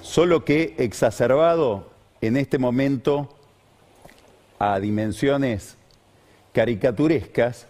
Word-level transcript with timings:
solo 0.00 0.46
que 0.46 0.74
exacerbado 0.78 1.90
en 2.22 2.38
este 2.38 2.56
momento 2.58 3.28
a 4.58 4.80
dimensiones 4.80 5.76
caricaturescas, 6.54 7.66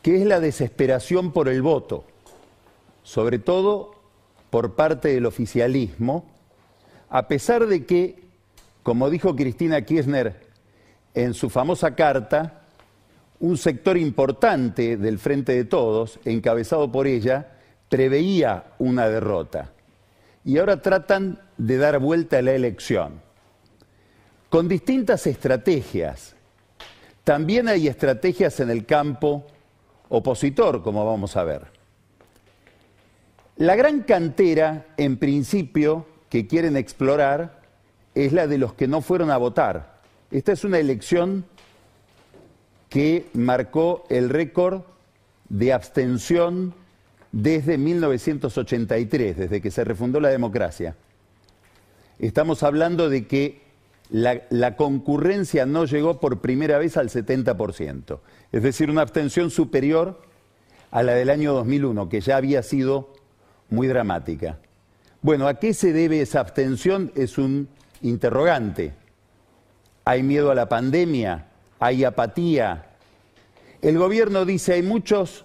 que 0.00 0.22
es 0.22 0.26
la 0.28 0.38
desesperación 0.38 1.32
por 1.32 1.48
el 1.48 1.60
voto, 1.60 2.04
sobre 3.02 3.40
todo 3.40 3.96
por 4.50 4.76
parte 4.76 5.08
del 5.08 5.26
oficialismo, 5.26 6.24
a 7.08 7.26
pesar 7.26 7.66
de 7.66 7.84
que, 7.84 8.22
como 8.84 9.10
dijo 9.10 9.34
Cristina 9.34 9.84
Kirchner 9.84 10.36
en 11.14 11.34
su 11.34 11.50
famosa 11.50 11.96
carta, 11.96 12.62
un 13.40 13.58
sector 13.58 13.98
importante 13.98 14.96
del 14.96 15.18
Frente 15.18 15.50
de 15.52 15.64
Todos, 15.64 16.20
encabezado 16.24 16.92
por 16.92 17.08
ella, 17.08 17.56
preveía 17.88 18.66
una 18.78 19.08
derrota. 19.08 19.72
Y 20.44 20.58
ahora 20.58 20.80
tratan 20.80 21.40
de 21.56 21.76
dar 21.76 21.98
vuelta 21.98 22.38
a 22.38 22.42
la 22.42 22.52
elección. 22.52 23.20
Con 24.48 24.68
distintas 24.68 25.26
estrategias. 25.26 26.34
También 27.24 27.68
hay 27.68 27.86
estrategias 27.86 28.60
en 28.60 28.70
el 28.70 28.86
campo 28.86 29.46
opositor, 30.08 30.82
como 30.82 31.06
vamos 31.06 31.36
a 31.36 31.44
ver. 31.44 31.66
La 33.56 33.76
gran 33.76 34.00
cantera, 34.00 34.86
en 34.96 35.18
principio, 35.18 36.06
que 36.30 36.46
quieren 36.46 36.76
explorar 36.76 37.60
es 38.14 38.32
la 38.32 38.46
de 38.46 38.58
los 38.58 38.72
que 38.72 38.88
no 38.88 39.02
fueron 39.02 39.30
a 39.30 39.36
votar. 39.36 40.00
Esta 40.30 40.52
es 40.52 40.64
una 40.64 40.78
elección 40.78 41.44
que 42.88 43.28
marcó 43.34 44.04
el 44.08 44.30
récord 44.30 44.82
de 45.48 45.72
abstención 45.72 46.74
desde 47.32 47.78
1983, 47.78 49.36
desde 49.36 49.60
que 49.60 49.70
se 49.70 49.84
refundó 49.84 50.20
la 50.20 50.28
democracia. 50.30 50.96
Estamos 52.18 52.62
hablando 52.62 53.08
de 53.08 53.26
que 53.26 53.62
la, 54.10 54.76
concurrencia 54.76 55.66
no 55.66 55.84
llegó 55.84 56.18
por 56.20 56.40
primera 56.40 56.78
vez 56.78 56.96
al 56.96 57.08
70%, 57.08 58.18
es 58.52 58.62
decir, 58.62 58.90
una 58.90 59.02
abstención 59.02 59.50
superior 59.50 60.20
a 60.90 61.02
la 61.02 61.14
del 61.14 61.30
año 61.30 61.54
2001, 61.54 62.08
que 62.08 62.20
ya 62.20 62.36
había 62.36 62.62
sido 62.62 63.12
muy 63.68 63.86
dramática. 63.86 64.58
Bueno, 65.22 65.46
¿a 65.46 65.60
qué 65.60 65.74
se 65.74 65.92
debe 65.92 66.20
esa 66.20 66.40
abstención? 66.40 67.12
Es 67.14 67.38
un 67.38 67.68
interrogante. 68.02 68.94
¿Hay 70.04 70.22
miedo 70.22 70.50
a 70.50 70.54
la 70.54 70.68
pandemia? 70.68 71.46
¿Hay 71.78 72.02
apatía? 72.04 72.86
El 73.80 73.98
gobierno 73.98 74.44
dice, 74.44 74.72
hay 74.74 74.82
muchos 74.82 75.44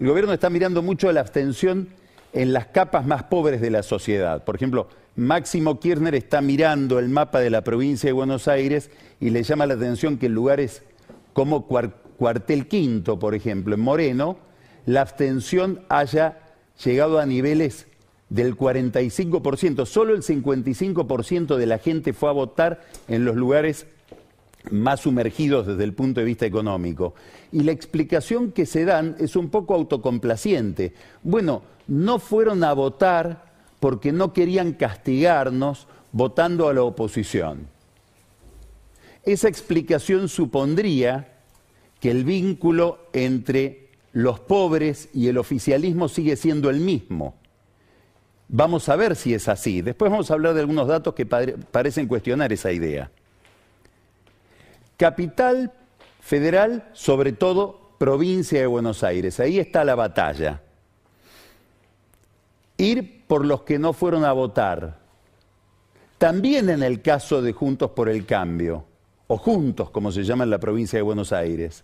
el 0.00 0.08
gobierno 0.08 0.32
está 0.32 0.50
mirando 0.50 0.82
mucho 0.82 1.10
la 1.12 1.20
abstención 1.20 1.88
en 2.32 2.52
las 2.52 2.66
capas 2.66 3.06
más 3.06 3.24
pobres 3.24 3.60
de 3.60 3.70
la 3.70 3.82
sociedad. 3.82 4.44
Por 4.44 4.56
ejemplo, 4.56 4.88
Máximo 5.16 5.78
Kirchner 5.78 6.14
está 6.14 6.40
mirando 6.40 6.98
el 6.98 7.08
mapa 7.08 7.40
de 7.40 7.50
la 7.50 7.62
provincia 7.62 8.08
de 8.08 8.12
Buenos 8.12 8.48
Aires 8.48 8.90
y 9.20 9.30
le 9.30 9.42
llama 9.42 9.66
la 9.66 9.74
atención 9.74 10.16
que 10.16 10.26
en 10.26 10.34
lugares 10.34 10.82
como 11.34 11.66
Cuartel 11.66 12.66
Quinto, 12.66 13.18
por 13.18 13.34
ejemplo, 13.34 13.74
en 13.74 13.80
Moreno, 13.80 14.38
la 14.86 15.02
abstención 15.02 15.82
haya 15.88 16.38
llegado 16.82 17.18
a 17.18 17.26
niveles 17.26 17.86
del 18.30 18.56
45%. 18.56 19.84
Solo 19.84 20.14
el 20.14 20.22
55% 20.22 21.56
de 21.56 21.66
la 21.66 21.78
gente 21.78 22.14
fue 22.14 22.30
a 22.30 22.32
votar 22.32 22.80
en 23.08 23.26
los 23.26 23.36
lugares 23.36 23.86
más 24.70 25.00
sumergidos 25.00 25.66
desde 25.66 25.84
el 25.84 25.94
punto 25.94 26.20
de 26.20 26.26
vista 26.26 26.46
económico. 26.46 27.14
Y 27.50 27.62
la 27.62 27.72
explicación 27.72 28.52
que 28.52 28.66
se 28.66 28.84
dan 28.84 29.16
es 29.18 29.36
un 29.36 29.50
poco 29.50 29.74
autocomplaciente. 29.74 30.94
Bueno, 31.22 31.62
no 31.88 32.18
fueron 32.18 32.64
a 32.64 32.72
votar 32.72 33.52
porque 33.80 34.12
no 34.12 34.32
querían 34.32 34.72
castigarnos 34.72 35.88
votando 36.12 36.68
a 36.68 36.74
la 36.74 36.82
oposición. 36.82 37.66
Esa 39.24 39.48
explicación 39.48 40.28
supondría 40.28 41.28
que 42.00 42.10
el 42.10 42.24
vínculo 42.24 42.98
entre 43.12 43.88
los 44.12 44.40
pobres 44.40 45.08
y 45.14 45.28
el 45.28 45.38
oficialismo 45.38 46.08
sigue 46.08 46.36
siendo 46.36 46.70
el 46.70 46.80
mismo. 46.80 47.34
Vamos 48.48 48.88
a 48.88 48.96
ver 48.96 49.16
si 49.16 49.32
es 49.32 49.48
así. 49.48 49.80
Después 49.80 50.10
vamos 50.10 50.30
a 50.30 50.34
hablar 50.34 50.54
de 50.54 50.60
algunos 50.60 50.86
datos 50.86 51.14
que 51.14 51.24
parecen 51.24 52.06
cuestionar 52.06 52.52
esa 52.52 52.70
idea. 52.72 53.10
Capital 55.02 55.72
federal, 56.20 56.88
sobre 56.92 57.32
todo 57.32 57.96
provincia 57.98 58.60
de 58.60 58.68
Buenos 58.68 59.02
Aires. 59.02 59.40
Ahí 59.40 59.58
está 59.58 59.82
la 59.82 59.96
batalla. 59.96 60.62
Ir 62.76 63.26
por 63.26 63.44
los 63.44 63.62
que 63.62 63.80
no 63.80 63.94
fueron 63.94 64.24
a 64.24 64.30
votar. 64.30 65.00
También 66.18 66.70
en 66.70 66.84
el 66.84 67.02
caso 67.02 67.42
de 67.42 67.52
Juntos 67.52 67.90
por 67.90 68.08
el 68.08 68.24
Cambio, 68.24 68.84
o 69.26 69.38
Juntos, 69.38 69.90
como 69.90 70.12
se 70.12 70.22
llama 70.22 70.44
en 70.44 70.50
la 70.50 70.60
provincia 70.60 71.00
de 71.00 71.02
Buenos 71.02 71.32
Aires. 71.32 71.82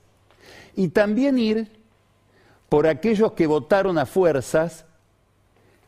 Y 0.76 0.90
también 0.90 1.40
ir 1.40 1.72
por 2.68 2.86
aquellos 2.86 3.32
que 3.32 3.48
votaron 3.48 3.98
a 3.98 4.06
fuerzas, 4.06 4.84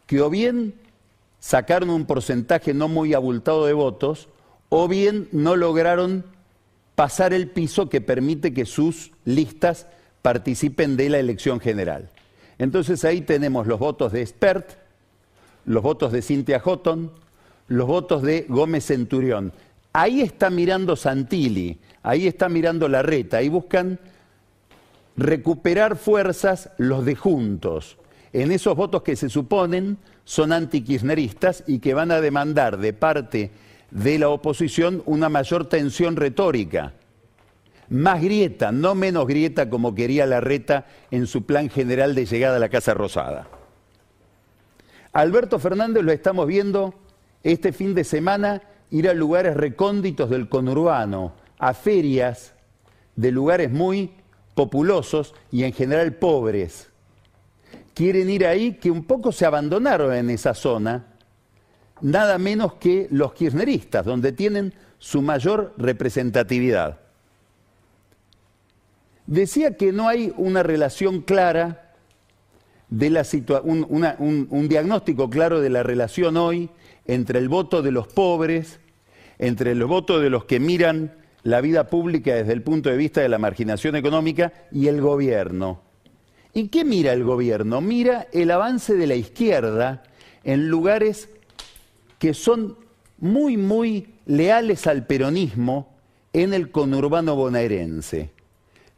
que 0.09 0.21
o 0.21 0.29
bien 0.31 0.75
sacaron 1.39 1.91
un 1.91 2.07
porcentaje 2.07 2.75
no 2.75 2.89
muy 2.89 3.15
abultado 3.15 3.67
de 3.67 3.73
votos, 3.73 4.29
o 4.69 4.89
bien 4.89 5.29
no 5.31 5.55
lograron 5.55 6.25
pasar 7.01 7.33
el 7.33 7.49
piso 7.49 7.89
que 7.89 8.03
permite 8.03 8.53
que 8.53 8.67
sus 8.67 9.13
listas 9.25 9.87
participen 10.21 10.99
de 10.99 11.09
la 11.09 11.19
elección 11.19 11.59
general. 11.59 12.11
Entonces 12.59 13.07
ahí 13.07 13.23
tenemos 13.23 13.67
los 13.67 13.79
votos 13.79 14.13
de 14.13 14.27
Spert, 14.27 14.73
los 15.65 15.83
votos 15.83 16.13
de 16.13 16.21
Cintia 16.21 16.61
Houghton, 16.61 17.11
los 17.69 17.87
votos 17.87 18.21
de 18.21 18.45
Gómez 18.51 18.85
Centurión. 18.85 19.55
Ahí 19.95 20.21
está 20.21 20.51
mirando 20.51 20.95
Santilli, 20.95 21.79
ahí 22.03 22.27
está 22.27 22.51
mirando 22.51 22.87
Larreta, 22.87 23.39
ahí 23.39 23.49
buscan 23.49 23.99
recuperar 25.17 25.97
fuerzas 25.97 26.69
los 26.77 27.07
de 27.07 27.17
Juntos, 27.17 27.97
en 28.35 28.53
esos 28.53 28.77
votos 28.77 29.03
que 29.05 29.17
se 29.17 29.31
suponen 29.31 29.97
son 30.27 30.53
antikirchneristas 30.53 31.65
y 31.67 31.79
que 31.79 31.95
van 31.95 32.11
a 32.11 32.21
demandar 32.21 32.77
de 32.77 32.93
parte 32.93 33.51
de 33.91 34.19
la 34.19 34.29
oposición 34.29 35.03
una 35.07 35.29
mayor 35.29 35.67
tensión 35.67 36.17
retórica. 36.17 36.95
Más 37.89 38.23
grieta, 38.23 38.71
no 38.71 38.95
menos 38.95 39.27
grieta 39.27 39.69
como 39.69 39.95
quería 39.95 40.27
Larreta 40.27 40.87
en 41.11 41.27
su 41.27 41.45
plan 41.45 41.69
general 41.69 42.15
de 42.15 42.27
llegada 42.27 42.57
a 42.57 42.61
la 42.61 42.69
Casa 42.69 42.95
Rosada. 42.95 43.49
Alberto 45.13 45.59
Fernández 45.59 46.05
lo 46.05 46.13
estamos 46.13 46.47
viendo 46.47 46.95
este 47.43 47.73
fin 47.73 47.95
de 47.95 48.05
semana 48.05 48.63
ir 48.91 49.09
a 49.09 49.15
lugares 49.15 49.57
recónditos 49.57 50.31
del 50.31 50.49
conurbano, 50.49 51.33
a 51.59 51.75
ferias 51.75 52.55
de 53.17 53.33
lugares 53.33 53.73
muy 53.73 54.13
populosos 54.55 55.35
y 55.51 55.65
en 55.65 55.73
general 55.73 56.15
pobres. 56.15 56.91
Quieren 57.95 58.31
ir 58.31 58.47
ahí 58.47 58.75
que 58.75 58.91
un 58.91 59.05
poco 59.05 59.33
se 59.33 59.47
abandonaron 59.47 60.15
en 60.15 60.31
esa 60.31 60.55
zona 60.55 61.10
nada 62.03 62.39
menos 62.39 62.75
que 62.75 63.09
los 63.11 63.33
kirchneristas, 63.33 64.05
donde 64.05 64.33
tienen 64.33 64.73
su 64.99 65.23
mayor 65.23 65.75
representatividad. 65.77 67.01
Decía 69.27 69.77
que 69.77 69.93
no 69.93 70.09
hay 70.09 70.33
una 70.37 70.63
relación 70.63 71.23
clara 71.23 71.95
de 72.89 73.11
la 73.11 73.25
un, 73.63 74.47
un, 74.51 74.69
diagnóstico 74.69 75.31
claro 75.31 75.61
de 75.61 75.71
la 75.71 75.83
relación 75.83 76.37
hoy 76.37 76.69
entre 77.07 77.39
el 77.39 77.49
voto 77.49 77.83
de 77.83 77.93
los 77.93 78.09
pobres, 78.09 78.81
entre 79.39 79.71
el 79.71 79.85
voto 79.85 80.21
de 80.21 80.31
los 80.31 80.45
que 80.45 80.59
miran 80.59 81.15
la 81.43 81.61
vida 81.61 81.87
pública 81.87 82.35
desde 82.35 82.53
el 82.53 82.63
punto 82.63 82.91
de 82.91 82.97
vista 82.97 83.21
de 83.21 83.29
la 83.29 83.39
marginación 83.39 83.97
económica 83.97 84.53
y 84.73 84.89
el 84.89 85.01
gobierno. 85.01 85.81
¿Y 86.53 86.69
qué 86.69 86.85
mira 86.85 87.13
el 87.13 87.23
gobierno? 87.23 87.81
Mira 87.81 88.27
el 88.33 88.51
avance 88.51 88.95
de 88.95 89.07
la 89.07 89.15
izquierda 89.15 90.03
en 90.43 90.69
lugares 90.69 91.29
que 92.21 92.35
son 92.35 92.77
muy, 93.19 93.57
muy 93.57 94.15
leales 94.27 94.87
al 94.87 95.07
peronismo 95.07 95.89
en 96.35 96.53
el 96.53 96.71
conurbano 96.71 97.35
bonaerense. 97.35 98.31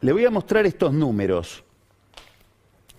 Le 0.01 0.11
voy 0.11 0.25
a 0.25 0.29
mostrar 0.29 0.65
estos 0.65 0.93
números. 0.93 1.63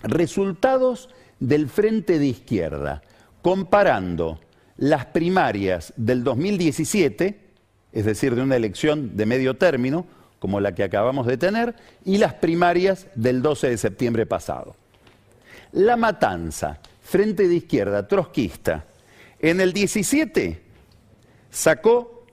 Resultados 0.02 1.10
del 1.38 1.68
Frente 1.68 2.18
de 2.18 2.26
Izquierda, 2.26 3.02
comparando 3.42 4.40
las 4.78 5.04
primarias 5.06 5.92
del 5.96 6.24
2017, 6.24 7.38
es 7.92 8.04
decir, 8.06 8.34
de 8.34 8.42
una 8.42 8.56
elección 8.56 9.18
de 9.18 9.26
medio 9.26 9.58
término, 9.58 10.06
como 10.38 10.58
la 10.58 10.74
que 10.74 10.84
acabamos 10.84 11.26
de 11.26 11.36
tener, 11.36 11.74
y 12.02 12.16
las 12.16 12.32
primarias 12.32 13.08
del 13.14 13.42
12 13.42 13.68
de 13.68 13.76
septiembre 13.76 14.24
pasado. 14.24 14.74
La 15.72 15.98
matanza, 15.98 16.80
Frente 17.02 17.46
de 17.46 17.56
Izquierda, 17.56 18.08
trotskista, 18.08 18.86
en 19.50 19.60
el 19.60 19.74
17 19.74 20.58
sacó 21.50 22.24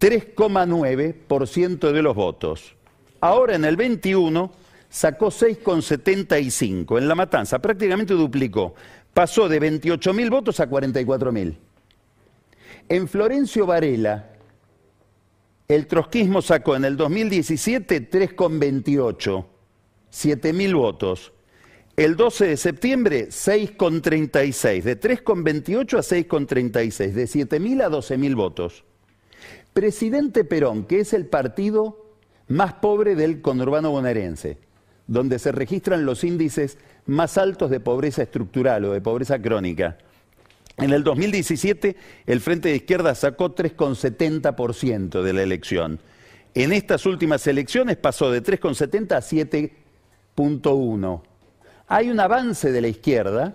3,9% 0.00 1.92
de 1.92 2.02
los 2.02 2.16
votos. 2.16 2.74
Ahora 3.20 3.54
en 3.54 3.66
el 3.66 3.76
21 3.76 4.50
sacó 4.88 5.26
6,75 5.26 6.96
en 6.96 7.06
la 7.06 7.14
matanza, 7.14 7.58
prácticamente 7.58 8.14
duplicó. 8.14 8.74
pasó 9.12 9.46
de 9.46 9.60
28.000 9.60 10.30
votos 10.30 10.60
a 10.60 10.70
44.000. 10.70 11.56
En 12.88 13.06
Florencio 13.06 13.66
Varela, 13.66 14.30
el 15.68 15.86
trotskismo 15.86 16.40
sacó 16.40 16.76
en 16.76 16.86
el 16.86 16.96
2017 16.96 18.10
3,28, 18.10 19.44
7.000 20.10 20.74
votos. 20.74 21.32
El 22.00 22.16
12 22.16 22.46
de 22.46 22.56
septiembre, 22.56 23.28
6,36, 23.28 24.82
de 24.84 24.98
3,28 24.98 25.98
a 25.98 26.00
6,36, 26.00 27.12
de 27.12 27.24
7.000 27.24 27.84
a 27.84 27.90
12.000 27.90 28.34
votos. 28.34 28.84
Presidente 29.74 30.44
Perón, 30.44 30.86
que 30.86 31.00
es 31.00 31.12
el 31.12 31.26
partido 31.26 32.06
más 32.48 32.72
pobre 32.72 33.16
del 33.16 33.42
conurbano 33.42 33.90
bonaerense, 33.90 34.56
donde 35.08 35.38
se 35.38 35.52
registran 35.52 36.06
los 36.06 36.24
índices 36.24 36.78
más 37.04 37.36
altos 37.36 37.68
de 37.68 37.80
pobreza 37.80 38.22
estructural 38.22 38.86
o 38.86 38.94
de 38.94 39.02
pobreza 39.02 39.38
crónica. 39.38 39.98
En 40.78 40.94
el 40.94 41.04
2017 41.04 41.96
el 42.24 42.40
Frente 42.40 42.70
de 42.70 42.76
Izquierda 42.76 43.14
sacó 43.14 43.54
3,70% 43.54 45.20
de 45.20 45.32
la 45.34 45.42
elección. 45.42 46.00
En 46.54 46.72
estas 46.72 47.04
últimas 47.04 47.46
elecciones 47.46 47.98
pasó 47.98 48.30
de 48.30 48.42
3,70 48.42 49.12
a 49.12 49.20
7,1. 49.20 51.29
Hay 51.92 52.08
un 52.08 52.20
avance 52.20 52.70
de 52.70 52.80
la 52.80 52.86
izquierda, 52.86 53.52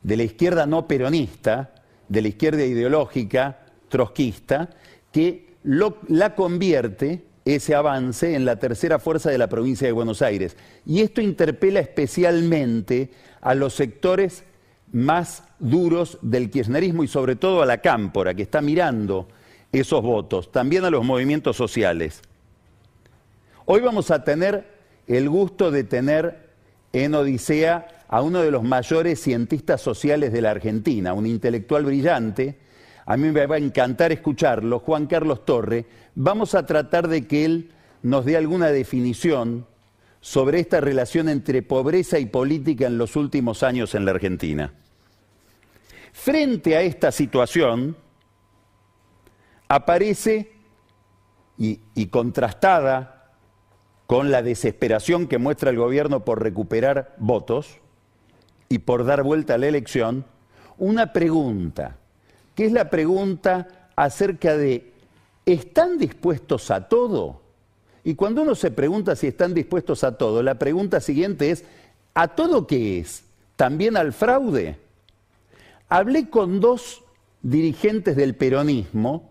de 0.00 0.16
la 0.16 0.22
izquierda 0.22 0.64
no 0.64 0.86
peronista, 0.86 1.74
de 2.08 2.22
la 2.22 2.28
izquierda 2.28 2.64
ideológica, 2.64 3.58
trotskista, 3.88 4.70
que 5.10 5.56
la 5.64 6.36
convierte 6.36 7.24
ese 7.44 7.74
avance 7.74 8.36
en 8.36 8.44
la 8.44 8.60
tercera 8.60 9.00
fuerza 9.00 9.28
de 9.28 9.38
la 9.38 9.48
provincia 9.48 9.88
de 9.88 9.92
Buenos 9.92 10.22
Aires. 10.22 10.56
Y 10.86 11.00
esto 11.00 11.20
interpela 11.20 11.80
especialmente 11.80 13.10
a 13.40 13.56
los 13.56 13.74
sectores 13.74 14.44
más 14.92 15.42
duros 15.58 16.16
del 16.22 16.48
kirchnerismo 16.48 17.02
y 17.02 17.08
sobre 17.08 17.34
todo 17.34 17.60
a 17.60 17.66
la 17.66 17.78
cámpora, 17.78 18.34
que 18.34 18.42
está 18.42 18.60
mirando 18.60 19.26
esos 19.72 20.00
votos, 20.00 20.52
también 20.52 20.84
a 20.84 20.90
los 20.90 21.04
movimientos 21.04 21.56
sociales. 21.56 22.22
Hoy 23.64 23.80
vamos 23.80 24.12
a 24.12 24.22
tener 24.22 24.64
el 25.08 25.28
gusto 25.28 25.72
de 25.72 25.82
tener 25.82 26.49
en 26.92 27.14
Odisea 27.14 28.04
a 28.08 28.22
uno 28.22 28.40
de 28.40 28.50
los 28.50 28.62
mayores 28.62 29.22
cientistas 29.22 29.80
sociales 29.80 30.32
de 30.32 30.40
la 30.40 30.50
Argentina, 30.50 31.12
un 31.12 31.26
intelectual 31.26 31.84
brillante, 31.84 32.58
a 33.06 33.16
mí 33.16 33.30
me 33.30 33.46
va 33.46 33.56
a 33.56 33.58
encantar 33.58 34.12
escucharlo, 34.12 34.78
Juan 34.80 35.06
Carlos 35.06 35.44
Torre. 35.44 35.86
Vamos 36.14 36.54
a 36.54 36.66
tratar 36.66 37.08
de 37.08 37.26
que 37.26 37.44
él 37.44 37.72
nos 38.02 38.24
dé 38.24 38.36
alguna 38.36 38.68
definición 38.68 39.66
sobre 40.20 40.60
esta 40.60 40.80
relación 40.80 41.28
entre 41.28 41.62
pobreza 41.62 42.18
y 42.18 42.26
política 42.26 42.86
en 42.86 42.98
los 42.98 43.16
últimos 43.16 43.62
años 43.62 43.94
en 43.94 44.04
la 44.04 44.12
Argentina. 44.12 44.72
Frente 46.12 46.76
a 46.76 46.82
esta 46.82 47.10
situación, 47.10 47.96
aparece 49.68 50.52
y, 51.58 51.80
y, 51.94 52.06
contrastada 52.06 53.19
con 54.10 54.32
la 54.32 54.42
desesperación 54.42 55.28
que 55.28 55.38
muestra 55.38 55.70
el 55.70 55.76
gobierno 55.76 56.24
por 56.24 56.42
recuperar 56.42 57.14
votos 57.18 57.78
y 58.68 58.80
por 58.80 59.04
dar 59.04 59.22
vuelta 59.22 59.54
a 59.54 59.58
la 59.58 59.68
elección, 59.68 60.24
una 60.78 61.12
pregunta 61.12 61.96
que 62.56 62.64
es 62.64 62.72
la 62.72 62.90
pregunta 62.90 63.88
acerca 63.94 64.56
de, 64.56 64.94
¿están 65.46 65.96
dispuestos 65.96 66.72
a 66.72 66.88
todo? 66.88 67.40
Y 68.02 68.16
cuando 68.16 68.42
uno 68.42 68.56
se 68.56 68.72
pregunta 68.72 69.14
si 69.14 69.28
están 69.28 69.54
dispuestos 69.54 70.02
a 70.02 70.18
todo, 70.18 70.42
la 70.42 70.56
pregunta 70.58 70.98
siguiente 70.98 71.52
es, 71.52 71.64
¿a 72.12 72.26
todo 72.26 72.66
qué 72.66 72.98
es? 72.98 73.22
¿También 73.54 73.96
al 73.96 74.12
fraude? 74.12 74.76
Hablé 75.88 76.28
con 76.28 76.58
dos 76.58 77.04
dirigentes 77.42 78.16
del 78.16 78.34
peronismo, 78.34 79.30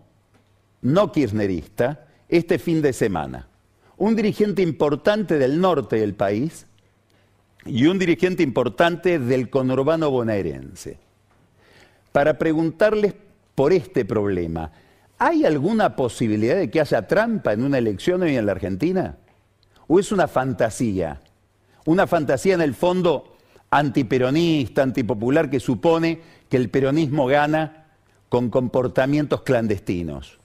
no 0.80 1.12
kirchnerista, 1.12 2.06
este 2.30 2.58
fin 2.58 2.80
de 2.80 2.94
semana. 2.94 3.49
Un 4.00 4.16
dirigente 4.16 4.62
importante 4.62 5.36
del 5.36 5.60
norte 5.60 5.96
del 5.96 6.14
país 6.14 6.64
y 7.66 7.84
un 7.84 7.98
dirigente 7.98 8.42
importante 8.42 9.18
del 9.18 9.50
conurbano 9.50 10.10
bonaerense 10.10 10.96
para 12.10 12.38
preguntarles 12.38 13.12
por 13.54 13.74
este 13.74 14.06
problema. 14.06 14.72
¿Hay 15.18 15.44
alguna 15.44 15.96
posibilidad 15.96 16.56
de 16.56 16.70
que 16.70 16.80
haya 16.80 17.06
trampa 17.06 17.52
en 17.52 17.62
una 17.62 17.76
elección 17.76 18.22
hoy 18.22 18.36
en 18.36 18.46
la 18.46 18.52
Argentina? 18.52 19.18
¿O 19.86 20.00
es 20.00 20.12
una 20.12 20.28
fantasía? 20.28 21.20
Una 21.84 22.06
fantasía 22.06 22.54
en 22.54 22.62
el 22.62 22.72
fondo 22.72 23.36
antiperonista, 23.68 24.82
antipopular, 24.82 25.50
que 25.50 25.60
supone 25.60 26.22
que 26.48 26.56
el 26.56 26.70
peronismo 26.70 27.26
gana 27.26 27.88
con 28.30 28.48
comportamientos 28.48 29.42
clandestinos. 29.42 30.38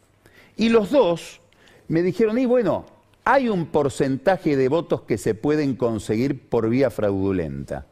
Y 0.57 0.68
los 0.68 0.92
dos 0.92 1.40
me 1.88 2.02
dijeron, 2.02 2.38
y 2.38 2.46
bueno, 2.46 2.94
hay 3.25 3.50
un 3.50 3.66
porcentaje 3.66 4.56
de 4.56 4.69
votos 4.69 5.01
que 5.01 5.18
se 5.18 5.33
pueden 5.33 5.75
conseguir 5.75 6.48
por 6.48 6.69
vía 6.69 6.92
fraudulenta. 6.92 7.88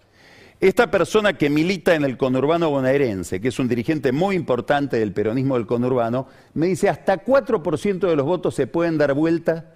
Esta 0.60 0.90
persona 0.92 1.34
que 1.34 1.50
milita 1.50 1.96
en 1.96 2.06
el 2.06 2.18
conurbano 2.18 2.70
bonaerense, 2.70 3.42
que 3.42 3.50
es 3.50 3.60
un 3.60 3.68
dirigente 3.68 4.12
muy 4.12 4.36
importante 4.36 4.98
del 4.98 5.12
peronismo 5.12 5.56
del 5.56 5.66
conurbano, 5.66 6.28
me 6.54 6.68
dice 6.68 6.88
hasta 6.88 7.26
4% 7.26 8.00
de 8.08 8.16
los 8.16 8.26
votos 8.26 8.56
se 8.56 8.68
pueden 8.68 8.98
dar 8.98 9.14
vuelta, 9.14 9.74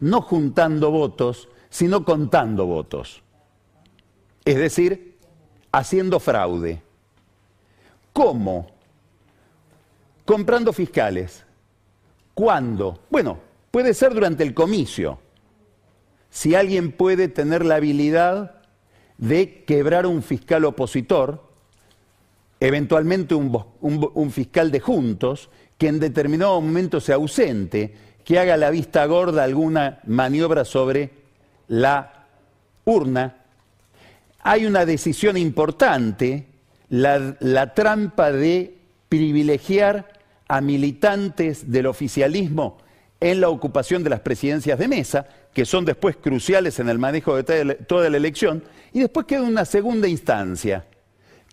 no 0.00 0.20
juntando 0.20 0.90
votos, 0.90 1.48
sino 1.70 2.04
contando 2.04 2.66
votos. 2.66 3.22
Es 4.44 4.56
decir, 4.56 5.16
haciendo 5.70 6.18
fraude. 6.18 6.82
¿Cómo? 8.12 8.66
Comprando 10.24 10.72
fiscales. 10.72 11.44
¿Cuándo? 12.34 13.00
Bueno, 13.08 13.49
puede 13.70 13.94
ser 13.94 14.14
durante 14.14 14.42
el 14.42 14.54
comicio. 14.54 15.18
Si 16.30 16.54
alguien 16.54 16.92
puede 16.92 17.28
tener 17.28 17.64
la 17.64 17.76
habilidad 17.76 18.62
de 19.18 19.64
quebrar 19.64 20.06
un 20.06 20.22
fiscal 20.22 20.64
opositor, 20.64 21.42
eventualmente 22.60 23.34
un, 23.34 24.30
fiscal 24.30 24.70
de 24.70 24.80
juntos, 24.80 25.50
que 25.78 25.88
en 25.88 25.98
determinado 25.98 26.60
momento 26.60 27.00
se 27.00 27.12
ausente, 27.12 27.94
que 28.24 28.38
haga 28.38 28.56
la 28.56 28.70
vista 28.70 29.04
gorda 29.06 29.44
alguna 29.44 30.00
maniobra 30.06 30.64
sobre 30.64 31.10
la 31.68 32.26
urna. 32.84 33.36
Hay 34.40 34.66
una 34.66 34.84
decisión 34.84 35.36
importante, 35.36 36.46
la, 36.88 37.36
la 37.40 37.74
trampa 37.74 38.30
de 38.30 38.76
privilegiar 39.08 40.12
a 40.48 40.60
militantes 40.60 41.70
del 41.70 41.86
oficialismo 41.86 42.78
en 43.20 43.40
la 43.40 43.50
ocupación 43.50 44.02
de 44.02 44.10
las 44.10 44.20
presidencias 44.20 44.78
de 44.78 44.88
mesa, 44.88 45.26
que 45.52 45.66
son 45.66 45.84
después 45.84 46.16
cruciales 46.16 46.78
en 46.78 46.88
el 46.88 46.98
manejo 46.98 47.36
de 47.36 47.74
toda 47.86 48.08
la 48.08 48.16
elección, 48.16 48.64
y 48.92 49.00
después 49.00 49.26
queda 49.26 49.42
una 49.42 49.64
segunda 49.64 50.08
instancia, 50.08 50.86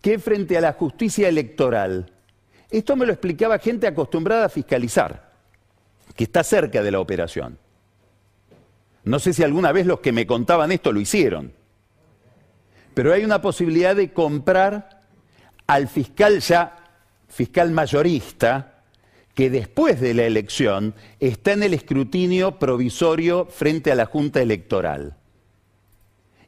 que 0.00 0.18
frente 0.18 0.56
a 0.56 0.62
la 0.62 0.72
justicia 0.72 1.28
electoral. 1.28 2.10
Esto 2.70 2.96
me 2.96 3.06
lo 3.06 3.12
explicaba 3.12 3.58
gente 3.58 3.86
acostumbrada 3.86 4.46
a 4.46 4.48
fiscalizar, 4.48 5.32
que 6.16 6.24
está 6.24 6.42
cerca 6.42 6.82
de 6.82 6.90
la 6.90 7.00
operación. 7.00 7.58
No 9.04 9.18
sé 9.18 9.32
si 9.32 9.42
alguna 9.42 9.72
vez 9.72 9.86
los 9.86 10.00
que 10.00 10.12
me 10.12 10.26
contaban 10.26 10.72
esto 10.72 10.92
lo 10.92 11.00
hicieron, 11.00 11.52
pero 12.94 13.12
hay 13.12 13.24
una 13.24 13.40
posibilidad 13.40 13.94
de 13.94 14.12
comprar 14.12 15.02
al 15.66 15.86
fiscal 15.88 16.40
ya, 16.40 16.76
fiscal 17.28 17.70
mayorista, 17.70 18.77
que 19.38 19.50
después 19.50 20.00
de 20.00 20.14
la 20.14 20.24
elección 20.24 20.96
está 21.20 21.52
en 21.52 21.62
el 21.62 21.72
escrutinio 21.72 22.58
provisorio 22.58 23.46
frente 23.46 23.92
a 23.92 23.94
la 23.94 24.06
Junta 24.06 24.42
Electoral. 24.42 25.14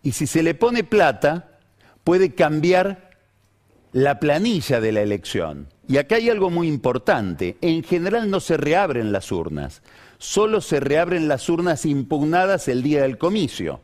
Y 0.03 0.11
si 0.11 0.27
se 0.27 0.43
le 0.43 0.57
pone 0.57 0.83
plata, 0.83 1.61
puede 2.03 2.35
cambiar 2.35 3.13
la 3.93 4.19
planilla 4.19 4.81
de 4.81 4.91
la 4.91 5.03
elección. 5.03 5.69
Y 5.87 5.99
acá 5.99 6.17
hay 6.17 6.31
algo 6.31 6.51
muy 6.51 6.67
importante. 6.67 7.57
En 7.61 7.85
general 7.85 8.29
no 8.29 8.41
se 8.41 8.57
reabren 8.57 9.13
las 9.13 9.31
urnas, 9.31 9.83
solo 10.19 10.61
se 10.61 10.81
reabren 10.81 11.29
las 11.29 11.49
urnas 11.49 11.87
impugnadas 11.87 12.67
el 12.67 12.83
día 12.83 13.03
del 13.03 13.19
comicio. 13.19 13.83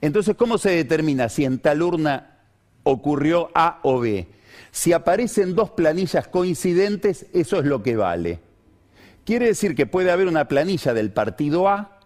Entonces, 0.00 0.34
¿cómo 0.34 0.56
se 0.56 0.70
determina 0.70 1.28
si 1.28 1.44
en 1.44 1.58
tal 1.58 1.82
urna 1.82 2.38
ocurrió 2.84 3.50
A 3.54 3.80
o 3.82 4.00
B? 4.00 4.28
Si 4.70 4.92
aparecen 4.92 5.54
dos 5.54 5.70
planillas 5.70 6.28
coincidentes, 6.28 7.26
eso 7.32 7.58
es 7.58 7.64
lo 7.64 7.82
que 7.82 7.96
vale. 7.96 8.40
Quiere 9.24 9.46
decir 9.46 9.74
que 9.74 9.86
puede 9.86 10.10
haber 10.10 10.26
una 10.26 10.48
planilla 10.48 10.94
del 10.94 11.12
partido 11.12 11.68
A 11.68 11.98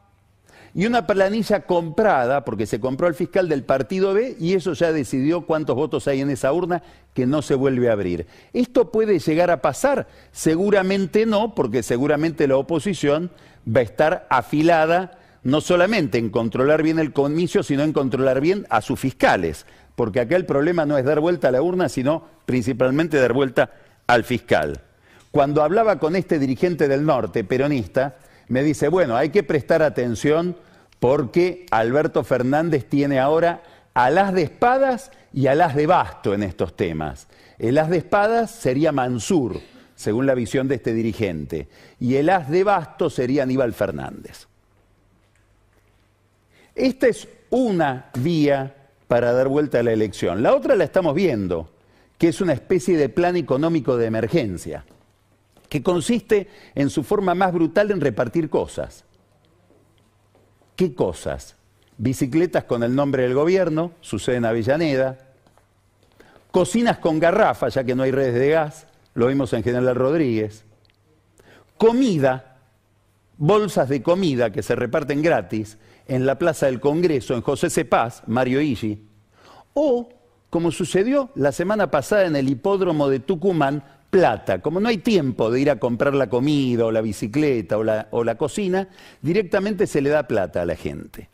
y 0.75 0.87
una 0.87 1.07
planilla 1.07 1.61
comprada, 1.61 2.45
porque 2.45 2.67
se 2.67 2.81
compró 2.81 3.07
el 3.07 3.15
fiscal 3.15 3.49
del 3.49 3.63
partido 3.63 4.13
B 4.13 4.37
y 4.41 4.55
eso 4.55 4.73
ya 4.73 4.93
decidió 4.93 5.43
cuántos 5.43 5.77
votos 5.77 6.09
hay 6.09 6.21
en 6.21 6.31
esa 6.31 6.53
urna 6.53 6.83
que 7.15 7.27
no 7.27 7.43
se 7.43 7.55
vuelve 7.55 7.89
a 7.89 7.93
abrir. 7.93 8.27
¿Esto 8.53 8.91
puede 8.91 9.21
llegar 9.21 9.51
a 9.53 9.63
pasar? 9.63 10.09
Seguramente 10.33 11.27
no, 11.27 11.55
porque 11.55 11.85
seguramente 11.85 12.49
la 12.49 12.57
oposición 12.57 13.31
va 13.67 13.81
a 13.81 13.85
estar 13.85 14.27
afilada 14.31 15.19
no 15.45 15.61
solamente 15.61 16.19
en 16.19 16.31
controlar 16.31 16.83
bien 16.83 16.99
el 16.99 17.13
comicio, 17.13 17.63
sino 17.63 17.83
en 17.83 17.93
controlar 17.93 18.41
bien 18.41 18.67
a 18.71 18.81
sus 18.81 18.99
fiscales 18.99 19.67
porque 19.97 20.21
acá 20.21 20.37
el 20.37 20.47
problema 20.47 20.87
no 20.87 20.99
es 20.99 21.05
dar 21.05 21.21
vuelta 21.21 21.49
a 21.49 21.53
la 21.53 21.63
urna, 21.63 21.89
sino 21.89 22.25
principalmente 22.47 23.21
dar 23.21 23.33
vuelta 23.33 23.71
al 24.07 24.25
fiscal. 24.25 24.81
Cuando 25.31 25.63
hablaba 25.63 25.99
con 25.99 26.17
este 26.17 26.39
dirigente 26.39 26.89
del 26.89 27.05
norte, 27.05 27.45
peronista, 27.45 28.17
me 28.49 28.63
dice, 28.63 28.89
bueno, 28.89 29.17
hay 29.17 29.31
que 29.31 29.43
prestar 29.43 29.83
atención 29.83 30.57
porque 31.01 31.67
Alberto 31.71 32.25
Fernández 32.25 32.87
tiene 32.87 33.19
ahora 33.19 33.63
alas 33.95 34.33
de 34.33 34.43
espadas 34.43 35.11
y 35.33 35.47
alas 35.47 35.75
de 35.75 35.87
basto 35.87 36.35
en 36.35 36.43
estos 36.43 36.77
temas. 36.77 37.27
El 37.59 37.79
as 37.79 37.89
de 37.89 37.99
espadas 37.99 38.51
sería 38.51 38.93
Mansur, 38.93 39.61
según 39.95 40.27
la 40.27 40.35
visión 40.35 40.67
de 40.69 40.77
este 40.77 40.93
dirigente, 40.93 41.69
y 42.01 42.17
el 42.17 42.29
as 42.31 42.49
de 42.51 42.65
basto 42.65 43.11
sería 43.11 43.45
Aníbal 43.45 43.73
Fernández. 43.73 44.49
Esta 46.75 47.07
es 47.07 47.29
una 47.51 48.11
vía 48.15 48.75
para 49.09 49.33
dar 49.33 49.49
vuelta 49.49 49.81
a 49.81 49.83
la 49.83 49.93
elección. 49.93 50.43
La 50.43 50.55
otra 50.55 50.77
la 50.77 50.85
estamos 50.85 51.15
viendo, 51.15 51.71
que 52.19 52.29
es 52.29 52.41
una 52.41 52.53
especie 52.53 52.97
de 52.97 53.09
plan 53.09 53.37
económico 53.37 53.97
de 53.97 54.07
emergencia, 54.07 54.85
que 55.69 55.83
consiste 55.83 56.49
en 56.75 56.91
su 56.91 57.03
forma 57.03 57.35
más 57.35 57.53
brutal 57.53 57.91
en 57.91 58.01
repartir 58.01 58.49
cosas. 58.49 59.05
¿Qué 60.77 60.95
cosas? 60.95 61.57
Bicicletas 61.99 62.65
con 62.65 62.83
el 62.83 62.95
nombre 62.95 63.23
del 63.23 63.35
gobierno, 63.35 63.93
sucede 64.01 64.37
en 64.37 64.45
Avellaneda, 64.45 65.19
cocinas 66.51 66.99
con 66.99 67.19
garrafa, 67.19 67.69
ya 67.69 67.85
que 67.85 67.95
no 67.95 68.03
hay 68.03 68.11
redes 68.11 68.35
de 68.35 68.49
gas, 68.51 68.87
lo 69.15 69.29
vimos 69.29 69.53
en 69.53 69.63
General 69.63 69.95
Rodríguez, 69.95 70.65
comida, 71.77 72.59
bolsas 73.37 73.89
de 73.89 74.03
comida 74.03 74.51
que 74.51 74.63
se 74.63 74.75
reparten 74.77 75.23
gratis, 75.23 75.79
en 76.07 76.27
la 76.27 76.39
Plaza 76.39 76.67
del 76.67 76.81
Congreso, 76.81 77.35
en 77.35 77.43
José 77.43 77.71
Cepaz, 77.71 78.23
Mario 78.27 78.61
Illi, 78.61 79.07
o, 79.75 80.09
como 80.51 80.71
sucedió 80.71 81.31
la 81.35 81.53
semana 81.53 81.91
pasada 81.91 82.27
en 82.27 82.37
el 82.37 82.49
hipódromo 82.49 83.09
de 83.09 83.21
Tucumán, 83.21 83.83
plata. 84.11 84.61
Como 84.61 84.79
no 84.79 84.89
hay 84.89 84.99
tiempo 84.99 85.51
de 85.51 85.61
ir 85.61 85.71
a 85.71 85.81
comprar 85.81 86.15
la 86.15 86.29
comida 86.29 86.85
o 86.85 86.93
la 86.93 87.01
bicicleta 87.01 87.77
o 87.79 87.83
la, 87.83 88.07
o 88.13 88.23
la 88.23 88.37
cocina, 88.37 88.89
directamente 89.21 89.89
se 89.89 90.01
le 90.01 90.11
da 90.11 90.29
plata 90.29 90.63
a 90.63 90.67
la 90.67 90.77
gente. 90.77 91.29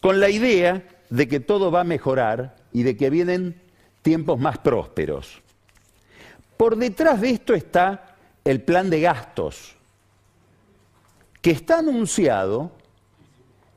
Con 0.00 0.18
la 0.20 0.30
idea 0.30 0.82
de 1.10 1.28
que 1.28 1.40
todo 1.40 1.70
va 1.70 1.80
a 1.82 1.84
mejorar 1.84 2.56
y 2.72 2.84
de 2.84 2.96
que 2.96 3.10
vienen 3.10 3.60
tiempos 4.02 4.38
más 4.38 4.58
prósperos. 4.58 5.42
Por 6.56 6.76
detrás 6.76 7.20
de 7.20 7.30
esto 7.30 7.52
está 7.52 8.16
el 8.44 8.62
plan 8.62 8.88
de 8.88 9.02
gastos, 9.02 9.76
que 11.42 11.50
está 11.50 11.80
anunciado 11.80 12.72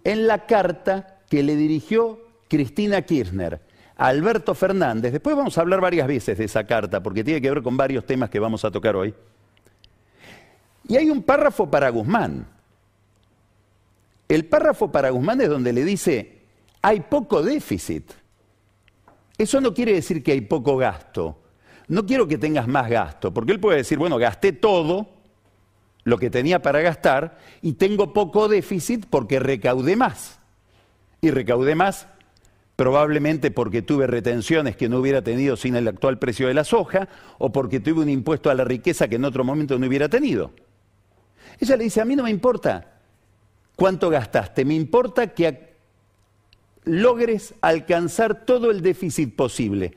en 0.03 0.27
la 0.27 0.45
carta 0.45 1.19
que 1.29 1.43
le 1.43 1.55
dirigió 1.55 2.19
Cristina 2.47 3.01
Kirchner 3.01 3.61
a 3.95 4.07
Alberto 4.07 4.53
Fernández. 4.55 5.11
Después 5.11 5.35
vamos 5.35 5.57
a 5.57 5.61
hablar 5.61 5.79
varias 5.79 6.07
veces 6.07 6.37
de 6.37 6.45
esa 6.45 6.65
carta, 6.65 7.01
porque 7.01 7.23
tiene 7.23 7.41
que 7.41 7.49
ver 7.49 7.61
con 7.61 7.77
varios 7.77 8.05
temas 8.05 8.29
que 8.29 8.39
vamos 8.39 8.65
a 8.65 8.71
tocar 8.71 8.95
hoy. 8.95 9.13
Y 10.87 10.97
hay 10.97 11.09
un 11.09 11.23
párrafo 11.23 11.69
para 11.69 11.89
Guzmán. 11.89 12.47
El 14.27 14.45
párrafo 14.45 14.91
para 14.91 15.09
Guzmán 15.09 15.41
es 15.41 15.49
donde 15.49 15.71
le 15.71 15.85
dice, 15.85 16.41
hay 16.81 17.01
poco 17.01 17.41
déficit. 17.43 18.11
Eso 19.37 19.61
no 19.61 19.73
quiere 19.73 19.93
decir 19.93 20.23
que 20.23 20.31
hay 20.31 20.41
poco 20.41 20.77
gasto. 20.77 21.41
No 21.87 22.05
quiero 22.05 22.27
que 22.27 22.37
tengas 22.37 22.67
más 22.67 22.89
gasto, 22.89 23.33
porque 23.33 23.51
él 23.51 23.59
puede 23.59 23.77
decir, 23.77 23.97
bueno, 23.97 24.17
gasté 24.17 24.53
todo, 24.53 25.20
lo 26.03 26.17
que 26.17 26.29
tenía 26.29 26.61
para 26.61 26.81
gastar 26.81 27.37
y 27.61 27.73
tengo 27.73 28.13
poco 28.13 28.47
déficit 28.47 29.05
porque 29.09 29.39
recaudé 29.39 29.95
más. 29.95 30.39
Y 31.21 31.29
recaudé 31.29 31.75
más 31.75 32.07
probablemente 32.75 33.51
porque 33.51 33.83
tuve 33.83 34.07
retenciones 34.07 34.75
que 34.75 34.89
no 34.89 34.97
hubiera 34.97 35.21
tenido 35.21 35.55
sin 35.55 35.75
el 35.75 35.87
actual 35.87 36.17
precio 36.17 36.47
de 36.47 36.55
la 36.55 36.63
soja 36.63 37.07
o 37.37 37.51
porque 37.51 37.79
tuve 37.79 38.01
un 38.01 38.09
impuesto 38.09 38.49
a 38.49 38.55
la 38.55 38.63
riqueza 38.63 39.07
que 39.07 39.17
en 39.17 39.25
otro 39.25 39.43
momento 39.43 39.77
no 39.77 39.85
hubiera 39.85 40.09
tenido. 40.09 40.51
Ella 41.59 41.77
le 41.77 41.83
dice, 41.83 42.01
a 42.01 42.05
mí 42.05 42.15
no 42.15 42.23
me 42.23 42.31
importa 42.31 42.99
cuánto 43.75 44.09
gastaste, 44.09 44.65
me 44.65 44.73
importa 44.73 45.27
que 45.27 45.75
logres 46.83 47.53
alcanzar 47.61 48.45
todo 48.45 48.71
el 48.71 48.81
déficit 48.81 49.35
posible. 49.35 49.95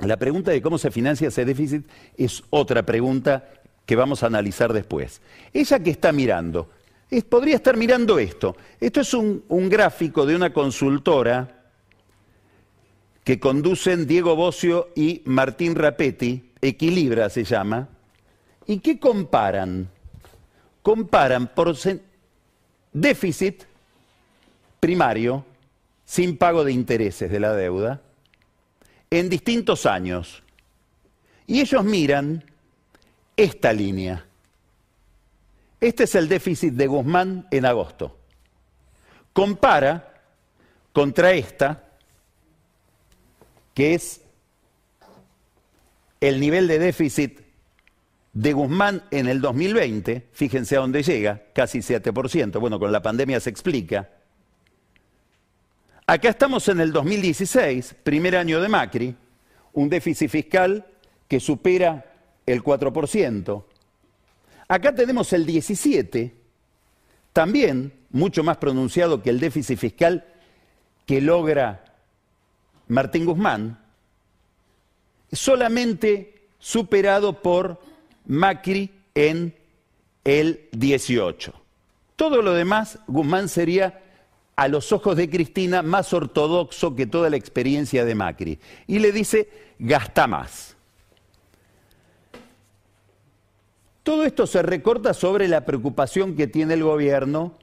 La 0.00 0.18
pregunta 0.18 0.50
de 0.50 0.60
cómo 0.60 0.76
se 0.76 0.90
financia 0.90 1.28
ese 1.28 1.44
déficit 1.44 1.86
es 2.16 2.42
otra 2.50 2.84
pregunta 2.84 3.48
que 3.86 3.96
vamos 3.96 4.22
a 4.22 4.26
analizar 4.26 4.72
después. 4.72 5.20
Ella 5.52 5.80
que 5.80 5.90
está 5.90 6.12
mirando, 6.12 6.70
podría 7.28 7.56
estar 7.56 7.76
mirando 7.76 8.18
esto. 8.18 8.56
Esto 8.80 9.00
es 9.00 9.12
un, 9.14 9.44
un 9.48 9.68
gráfico 9.68 10.24
de 10.24 10.36
una 10.36 10.52
consultora 10.52 11.62
que 13.24 13.38
conducen 13.38 14.06
Diego 14.06 14.34
Bocio 14.34 14.90
y 14.94 15.22
Martín 15.26 15.74
Rapetti, 15.74 16.50
Equilibra 16.60 17.28
se 17.28 17.44
llama, 17.44 17.88
y 18.66 18.78
que 18.78 18.98
comparan, 18.98 19.88
comparan 20.82 21.48
por 21.48 21.76
déficit 22.92 23.64
primario, 24.80 25.44
sin 26.04 26.36
pago 26.36 26.64
de 26.64 26.72
intereses 26.72 27.30
de 27.30 27.40
la 27.40 27.54
deuda, 27.54 28.00
en 29.10 29.28
distintos 29.28 29.86
años. 29.86 30.42
Y 31.46 31.60
ellos 31.60 31.84
miran 31.84 32.44
esta 33.36 33.72
línea. 33.72 34.26
Este 35.80 36.04
es 36.04 36.14
el 36.14 36.28
déficit 36.28 36.74
de 36.74 36.86
Guzmán 36.86 37.46
en 37.50 37.66
agosto. 37.66 38.18
Compara 39.32 40.12
contra 40.92 41.32
esta, 41.32 41.84
que 43.74 43.94
es 43.94 44.20
el 46.20 46.38
nivel 46.38 46.68
de 46.68 46.78
déficit 46.78 47.40
de 48.32 48.52
Guzmán 48.52 49.02
en 49.10 49.26
el 49.28 49.40
2020, 49.40 50.28
fíjense 50.32 50.76
a 50.76 50.80
dónde 50.80 51.02
llega, 51.02 51.42
casi 51.52 51.80
7%, 51.80 52.60
bueno, 52.60 52.78
con 52.78 52.92
la 52.92 53.02
pandemia 53.02 53.40
se 53.40 53.50
explica. 53.50 54.08
Acá 56.06 56.30
estamos 56.30 56.68
en 56.68 56.80
el 56.80 56.92
2016, 56.92 57.96
primer 58.02 58.36
año 58.36 58.60
de 58.60 58.68
Macri, 58.68 59.16
un 59.72 59.88
déficit 59.88 60.30
fiscal 60.30 60.86
que 61.28 61.40
supera 61.40 62.11
el 62.46 62.62
4%. 62.62 63.64
Acá 64.68 64.94
tenemos 64.94 65.32
el 65.32 65.46
17, 65.46 66.34
también 67.32 67.92
mucho 68.10 68.42
más 68.44 68.56
pronunciado 68.58 69.22
que 69.22 69.30
el 69.30 69.40
déficit 69.40 69.78
fiscal 69.78 70.24
que 71.06 71.20
logra 71.20 71.84
Martín 72.88 73.24
Guzmán, 73.24 73.78
solamente 75.30 76.46
superado 76.58 77.42
por 77.42 77.80
Macri 78.26 78.90
en 79.14 79.54
el 80.24 80.68
18. 80.72 81.52
Todo 82.16 82.42
lo 82.42 82.52
demás, 82.52 82.98
Guzmán 83.06 83.48
sería 83.48 84.00
a 84.56 84.68
los 84.68 84.92
ojos 84.92 85.16
de 85.16 85.28
Cristina 85.28 85.82
más 85.82 86.12
ortodoxo 86.12 86.94
que 86.94 87.06
toda 87.06 87.30
la 87.30 87.36
experiencia 87.36 88.04
de 88.04 88.14
Macri. 88.14 88.58
Y 88.86 88.98
le 88.98 89.10
dice, 89.10 89.48
gasta 89.78 90.26
más. 90.26 90.71
Todo 94.02 94.24
esto 94.24 94.46
se 94.48 94.62
recorta 94.62 95.14
sobre 95.14 95.46
la 95.46 95.64
preocupación 95.64 96.34
que 96.34 96.48
tiene 96.48 96.74
el 96.74 96.82
gobierno 96.82 97.56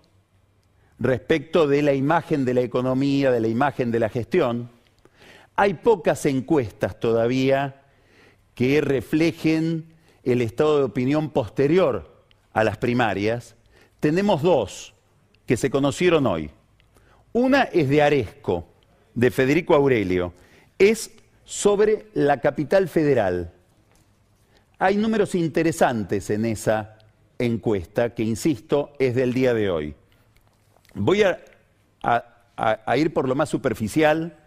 respecto 0.97 1.67
de 1.67 1.81
la 1.81 1.93
imagen 1.93 2.45
de 2.45 2.53
la 2.53 2.61
economía, 2.61 3.31
de 3.31 3.41
la 3.41 3.47
imagen 3.49 3.91
de 3.91 3.99
la 3.99 4.09
gestión. 4.09 4.69
Hay 5.57 5.73
pocas 5.73 6.25
encuestas 6.25 6.97
todavía 6.99 7.81
que 8.55 8.79
reflejen 8.79 9.93
el 10.23 10.41
estado 10.41 10.77
de 10.77 10.83
opinión 10.85 11.29
posterior 11.29 12.23
a 12.53 12.63
las 12.63 12.77
primarias. 12.77 13.55
Tenemos 13.99 14.41
dos 14.41 14.93
que 15.45 15.57
se 15.57 15.69
conocieron 15.69 16.25
hoy. 16.25 16.51
Una 17.33 17.63
es 17.63 17.89
de 17.89 18.01
Aresco, 18.01 18.65
de 19.13 19.29
Federico 19.31 19.75
Aurelio. 19.75 20.33
Es 20.77 21.11
sobre 21.43 22.07
la 22.13 22.39
capital 22.39 22.87
federal. 22.87 23.51
Hay 24.81 24.95
números 24.95 25.35
interesantes 25.35 26.29
en 26.29 26.45
esa 26.45 26.97
encuesta 27.37 28.15
que, 28.15 28.23
insisto, 28.23 28.93
es 28.97 29.13
del 29.13 29.33
día 29.33 29.53
de 29.53 29.69
hoy. 29.69 29.93
Voy 30.93 31.23
a, 31.23 31.37
ir 32.95 33.13
por 33.13 33.27
lo 33.27 33.35
más 33.35 33.49
superficial, 33.49 34.37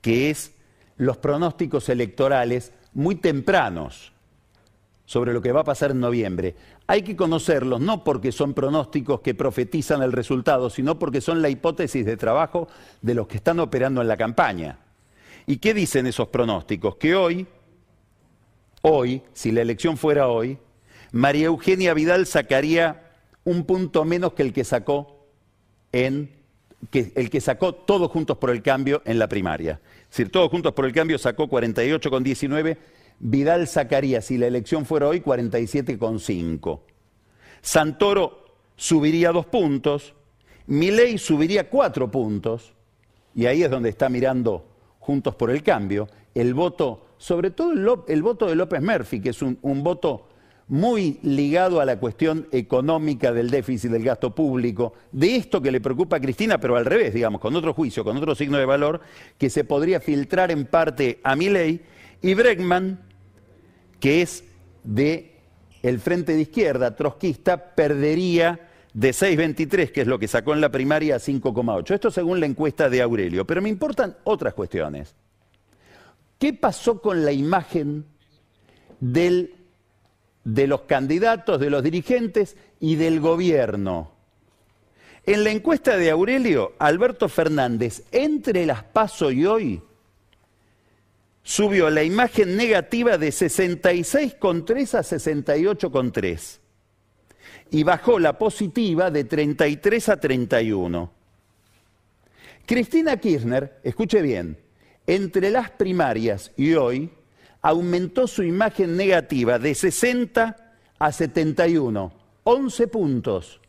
que 0.00 0.30
es 0.30 0.52
los 0.96 1.16
pronósticos 1.16 1.88
electorales 1.88 2.72
muy 2.94 3.16
tempranos 3.16 4.12
sobre 5.06 5.32
lo 5.32 5.42
que 5.42 5.50
va 5.50 5.62
a 5.62 5.64
pasar 5.64 5.90
en 5.90 5.98
noviembre. 5.98 6.54
Hay 6.86 7.02
que 7.02 7.16
conocerlos 7.16 7.80
no 7.80 8.04
porque 8.04 8.30
son 8.30 8.54
pronósticos 8.54 9.22
que 9.22 9.34
profetizan 9.34 10.02
el 10.02 10.12
resultado, 10.12 10.70
sino 10.70 11.00
porque 11.00 11.20
son 11.20 11.42
la 11.42 11.48
hipótesis 11.48 12.06
de 12.06 12.16
trabajo 12.16 12.68
de 13.00 13.14
los 13.14 13.26
que 13.26 13.38
están 13.38 13.58
operando 13.58 14.02
en 14.02 14.08
la 14.08 14.16
campaña. 14.16 14.78
¿Y 15.46 15.56
qué 15.56 15.74
dicen 15.74 16.06
esos 16.06 16.28
pronósticos? 16.28 16.94
Que 16.94 17.16
hoy 17.16 17.44
hoy, 18.82 19.22
si 19.32 19.50
la 19.52 19.62
elección 19.62 19.96
fuera 19.96 20.28
hoy, 20.28 20.58
María 21.12 21.46
Eugenia 21.46 21.94
Vidal 21.94 22.26
sacaría 22.26 23.10
un 23.44 23.64
punto 23.64 24.04
menos 24.04 24.34
que 24.34 24.42
el 24.42 24.52
que 24.52 24.64
sacó 24.64 25.26
en 25.92 26.30
que, 26.90 27.12
el 27.14 27.30
que 27.30 27.40
sacó 27.40 27.74
todos 27.74 28.10
juntos 28.10 28.38
por 28.38 28.50
el 28.50 28.62
cambio 28.62 29.02
en 29.04 29.18
la 29.18 29.28
primaria. 29.28 29.80
Es 30.02 30.10
decir, 30.10 30.30
todos 30.30 30.50
juntos 30.50 30.72
por 30.72 30.84
el 30.84 30.92
cambio 30.92 31.18
sacó 31.18 31.48
48,19, 31.48 32.76
Vidal 33.20 33.68
sacaría, 33.68 34.20
si 34.20 34.36
la 34.36 34.48
elección 34.48 34.84
fuera 34.84 35.08
hoy, 35.08 35.20
47,5. 35.20 36.80
Santoro 37.60 38.44
subiría 38.74 39.30
dos 39.30 39.46
puntos, 39.46 40.14
Milei 40.66 41.18
subiría 41.18 41.70
cuatro 41.70 42.10
puntos, 42.10 42.74
y 43.34 43.46
ahí 43.46 43.62
es 43.62 43.70
donde 43.70 43.88
está 43.88 44.08
mirando 44.08 44.66
Juntos 44.98 45.34
por 45.34 45.50
el 45.50 45.62
Cambio, 45.62 46.08
el 46.34 46.54
voto, 46.54 47.11
sobre 47.22 47.52
todo 47.52 47.70
el, 48.08 48.20
voto 48.20 48.48
de 48.48 48.56
López 48.56 48.82
Murphy, 48.82 49.20
que 49.20 49.28
es 49.28 49.42
un, 49.42 49.56
voto 49.84 50.26
muy 50.66 51.20
ligado 51.22 51.80
a 51.80 51.84
la 51.84 52.00
cuestión 52.00 52.48
económica 52.50 53.32
del 53.32 53.48
déficit 53.48 53.92
del 53.92 54.02
gasto 54.02 54.34
público, 54.34 54.94
de 55.12 55.36
esto 55.36 55.62
que 55.62 55.70
le 55.70 55.80
preocupa 55.80 56.16
a 56.16 56.20
Cristina, 56.20 56.58
pero 56.58 56.76
al 56.76 56.84
revés, 56.84 57.14
digamos, 57.14 57.40
con 57.40 57.54
otro 57.54 57.74
juicio, 57.74 58.02
con 58.02 58.16
otro 58.16 58.34
signo 58.34 58.58
de 58.58 58.64
valor, 58.64 59.02
que 59.38 59.50
se 59.50 59.62
podría 59.62 60.00
filtrar 60.00 60.50
en 60.50 60.66
parte 60.66 61.20
a 61.22 61.36
Milei, 61.36 61.82
y 62.22 62.34
Bregman, 62.34 62.98
que 64.00 64.22
es 64.22 64.42
de 64.82 65.36
el 65.84 66.00
frente 66.00 66.34
de 66.34 66.40
izquierda 66.40 66.96
trotskista, 66.96 67.76
perdería 67.76 68.68
de 68.94 69.10
6,23, 69.10 69.92
que 69.92 70.00
es 70.00 70.08
lo 70.08 70.18
que 70.18 70.26
sacó 70.26 70.54
en 70.54 70.60
la 70.60 70.72
primaria, 70.72 71.14
a 71.14 71.20
5,8. 71.20 71.94
Esto 71.94 72.10
según 72.10 72.40
la 72.40 72.46
encuesta 72.46 72.90
de 72.90 73.00
Aurelio. 73.00 73.46
Pero 73.46 73.62
me 73.62 73.68
importan 73.68 74.16
otras 74.24 74.54
cuestiones. 74.54 75.14
¿Qué 76.42 76.52
pasó 76.52 77.00
con 77.00 77.24
la 77.24 77.30
imagen 77.30 78.04
de 78.98 79.46
los 80.42 80.80
candidatos, 80.80 81.60
de 81.60 81.70
los 81.70 81.84
dirigentes 81.84 82.56
y 82.80 82.96
del 82.96 83.20
gobierno. 83.20 84.10
En 85.24 85.44
la 85.44 85.50
encuesta 85.52 85.96
de 85.96 86.10
Aurelio, 86.10 86.72
Alberto 86.80 87.28
Fernández, 87.28 88.02
entre 88.10 88.66
las 88.66 88.82
PASO 88.82 89.30
y 89.30 89.46
hoy, 89.46 89.82
subió 91.44 91.88
la 91.90 92.02
imagen 92.02 92.56
negativa 92.56 93.18
de 93.18 93.28
66,3 93.28 94.94
a 94.94 95.02
68,3 95.04 96.58
y 97.70 97.84
bajó 97.84 98.18
la 98.18 98.36
positiva 98.36 99.12
de 99.12 99.22
33 99.22 100.08
a 100.08 100.16
31. 100.18 101.12
Cristina 102.66 103.16
Kirchner, 103.18 103.78
escuche 103.84 104.20
bien, 104.22 104.58
entre 105.06 105.50
las 105.50 105.70
primarias 105.70 106.52
y 106.56 106.74
hoy, 106.74 107.10
aumentó 107.60 108.26
su 108.26 108.42
imagen 108.42 108.96
negativa 108.96 109.58
de 109.58 109.74
60 109.74 110.74
a 110.98 111.12
71, 111.12 112.12
11 112.44 112.86
puntos. 112.88 113.60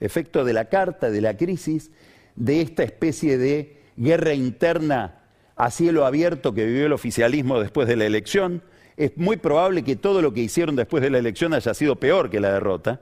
Efecto 0.00 0.44
de 0.44 0.52
la 0.52 0.66
carta, 0.66 1.10
de 1.10 1.20
la 1.20 1.36
crisis, 1.36 1.90
de 2.36 2.60
esta 2.60 2.82
especie 2.82 3.38
de 3.38 3.82
guerra 3.96 4.34
interna 4.34 5.22
a 5.56 5.70
cielo 5.70 6.04
abierto 6.04 6.54
que 6.54 6.64
vivió 6.64 6.86
el 6.86 6.92
oficialismo 6.92 7.60
después 7.60 7.86
de 7.88 7.96
la 7.96 8.04
elección. 8.04 8.62
Es 8.96 9.16
muy 9.16 9.36
probable 9.36 9.84
que 9.84 9.96
todo 9.96 10.20
lo 10.20 10.32
que 10.34 10.40
hicieron 10.40 10.76
después 10.76 11.02
de 11.02 11.10
la 11.10 11.18
elección 11.18 11.54
haya 11.54 11.72
sido 11.74 11.96
peor 11.96 12.30
que 12.30 12.40
la 12.40 12.52
derrota. 12.52 13.00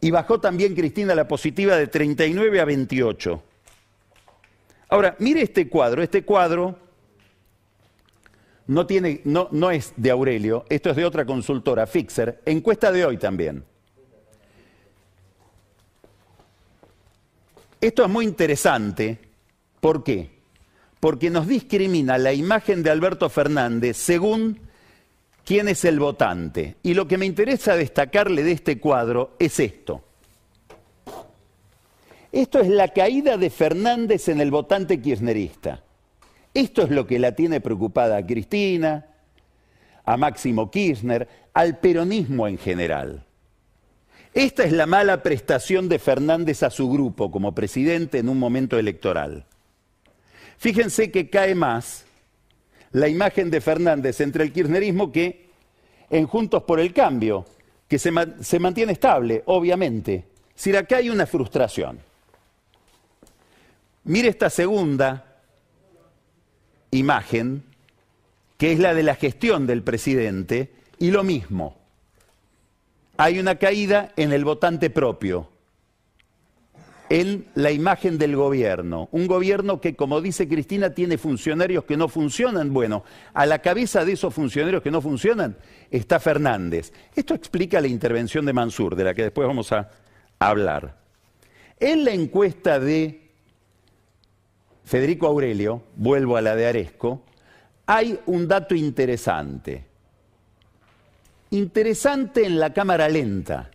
Y 0.00 0.10
bajó 0.10 0.40
también 0.40 0.74
Cristina 0.74 1.14
la 1.14 1.28
positiva 1.28 1.76
de 1.76 1.86
39 1.86 2.60
a 2.60 2.64
28. 2.64 3.42
Ahora, 4.92 5.16
mire 5.20 5.40
este 5.40 5.70
cuadro. 5.70 6.02
Este 6.02 6.22
cuadro 6.22 6.76
no, 8.66 9.70
es 9.70 9.94
de 9.96 10.10
Aurelio, 10.10 10.66
esto 10.68 10.90
es 10.90 10.96
de 10.96 11.06
otra 11.06 11.24
consultora, 11.24 11.86
Fixer, 11.86 12.42
encuesta 12.44 12.92
de 12.92 13.06
hoy 13.06 13.16
también. 13.16 13.64
Esto 17.80 18.04
es 18.04 18.10
muy 18.10 18.26
interesante, 18.26 19.18
¿por 19.80 20.04
qué? 20.04 20.28
Porque 21.00 21.30
nos 21.30 21.46
discrimina 21.48 22.18
la 22.18 22.34
imagen 22.34 22.82
de 22.82 22.90
Alberto 22.90 23.30
Fernández 23.30 23.96
según 23.96 24.60
quién 25.46 25.68
es 25.68 25.86
el 25.86 26.00
votante. 26.00 26.76
Y 26.82 26.92
lo 26.92 27.08
que 27.08 27.16
me 27.16 27.24
interesa 27.24 27.76
destacarle 27.76 28.42
de 28.42 28.52
este 28.52 28.78
cuadro 28.78 29.36
es 29.38 29.58
esto. 29.58 30.04
Esto 32.32 32.60
es 32.60 32.68
la 32.68 32.88
caída 32.88 33.36
de 33.36 33.50
Fernández 33.50 34.28
en 34.28 34.40
el 34.40 34.50
votante 34.50 35.00
kirchnerista. 35.00 35.82
Esto 36.54 36.82
es 36.82 36.90
lo 36.90 37.06
que 37.06 37.18
la 37.18 37.32
tiene 37.32 37.60
preocupada 37.60 38.16
a 38.16 38.26
Cristina, 38.26 39.06
a 40.04 40.16
Máximo 40.16 40.70
Kirchner, 40.70 41.28
al 41.52 41.78
peronismo 41.78 42.48
en 42.48 42.58
general. 42.58 43.24
Esta 44.34 44.64
es 44.64 44.72
la 44.72 44.86
mala 44.86 45.22
prestación 45.22 45.90
de 45.90 45.98
Fernández 45.98 46.62
a 46.62 46.70
su 46.70 46.90
grupo 46.90 47.30
como 47.30 47.54
presidente 47.54 48.18
en 48.18 48.30
un 48.30 48.38
momento 48.38 48.78
electoral. 48.78 49.44
Fíjense 50.56 51.10
que 51.10 51.28
cae 51.28 51.54
más 51.54 52.06
la 52.92 53.08
imagen 53.08 53.50
de 53.50 53.60
Fernández 53.60 54.20
entre 54.20 54.44
el 54.44 54.52
kirchnerismo 54.52 55.12
que 55.12 55.50
en 56.08 56.26
Juntos 56.26 56.62
por 56.62 56.80
el 56.80 56.92
Cambio, 56.92 57.44
que 57.88 57.98
se, 57.98 58.10
mantiene 58.58 58.92
estable, 58.92 59.42
obviamente. 59.46 60.24
Si 60.54 60.74
acá 60.74 60.96
hay 60.96 61.10
una 61.10 61.26
frustración. 61.26 61.98
Mire 64.04 64.28
esta 64.28 64.50
segunda 64.50 65.38
imagen, 66.90 67.62
que 68.58 68.72
es 68.72 68.78
la 68.78 68.94
de 68.94 69.02
la 69.02 69.14
gestión 69.14 69.66
del 69.66 69.82
presidente, 69.82 70.72
y 70.98 71.10
lo 71.10 71.24
mismo. 71.24 71.76
Hay 73.16 73.38
una 73.38 73.56
caída 73.56 74.12
en 74.16 74.32
el 74.32 74.44
votante 74.44 74.90
propio, 74.90 75.50
en 77.08 77.46
la 77.54 77.70
imagen 77.70 78.18
del 78.18 78.36
gobierno. 78.36 79.08
Un 79.12 79.26
gobierno 79.26 79.80
que, 79.80 79.94
como 79.94 80.20
dice 80.20 80.48
Cristina, 80.48 80.90
tiene 80.90 81.18
funcionarios 81.18 81.84
que 81.84 81.96
no 81.96 82.08
funcionan. 82.08 82.72
Bueno, 82.72 83.04
a 83.34 83.46
la 83.46 83.60
cabeza 83.60 84.04
de 84.04 84.12
esos 84.12 84.32
funcionarios 84.32 84.82
que 84.82 84.90
no 84.90 85.02
funcionan 85.02 85.56
está 85.90 86.18
Fernández. 86.18 86.92
Esto 87.14 87.34
explica 87.34 87.80
la 87.80 87.88
intervención 87.88 88.46
de 88.46 88.52
Mansur, 88.54 88.96
de 88.96 89.04
la 89.04 89.14
que 89.14 89.24
después 89.24 89.46
vamos 89.46 89.70
a 89.72 89.90
hablar. 90.38 90.96
En 91.78 92.04
la 92.04 92.12
encuesta 92.12 92.80
de 92.80 93.21
Federico 94.84 95.26
Aurelio, 95.26 95.82
vuelvo 95.96 96.36
a 96.36 96.42
la 96.42 96.56
de 96.56 96.66
Aresco, 96.66 97.22
hay 97.86 98.18
un 98.26 98.48
dato 98.48 98.74
interesante. 98.74 99.84
Interesante 101.50 102.44
en 102.46 102.58
la 102.58 102.72
cámara 102.72 103.08
lenta, 103.08 103.70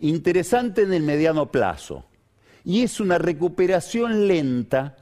interesante 0.00 0.82
en 0.82 0.92
el 0.92 1.02
mediano 1.02 1.50
plazo. 1.50 2.04
Y 2.64 2.82
es 2.82 3.00
una 3.00 3.18
recuperación 3.18 4.28
lenta 4.28 4.96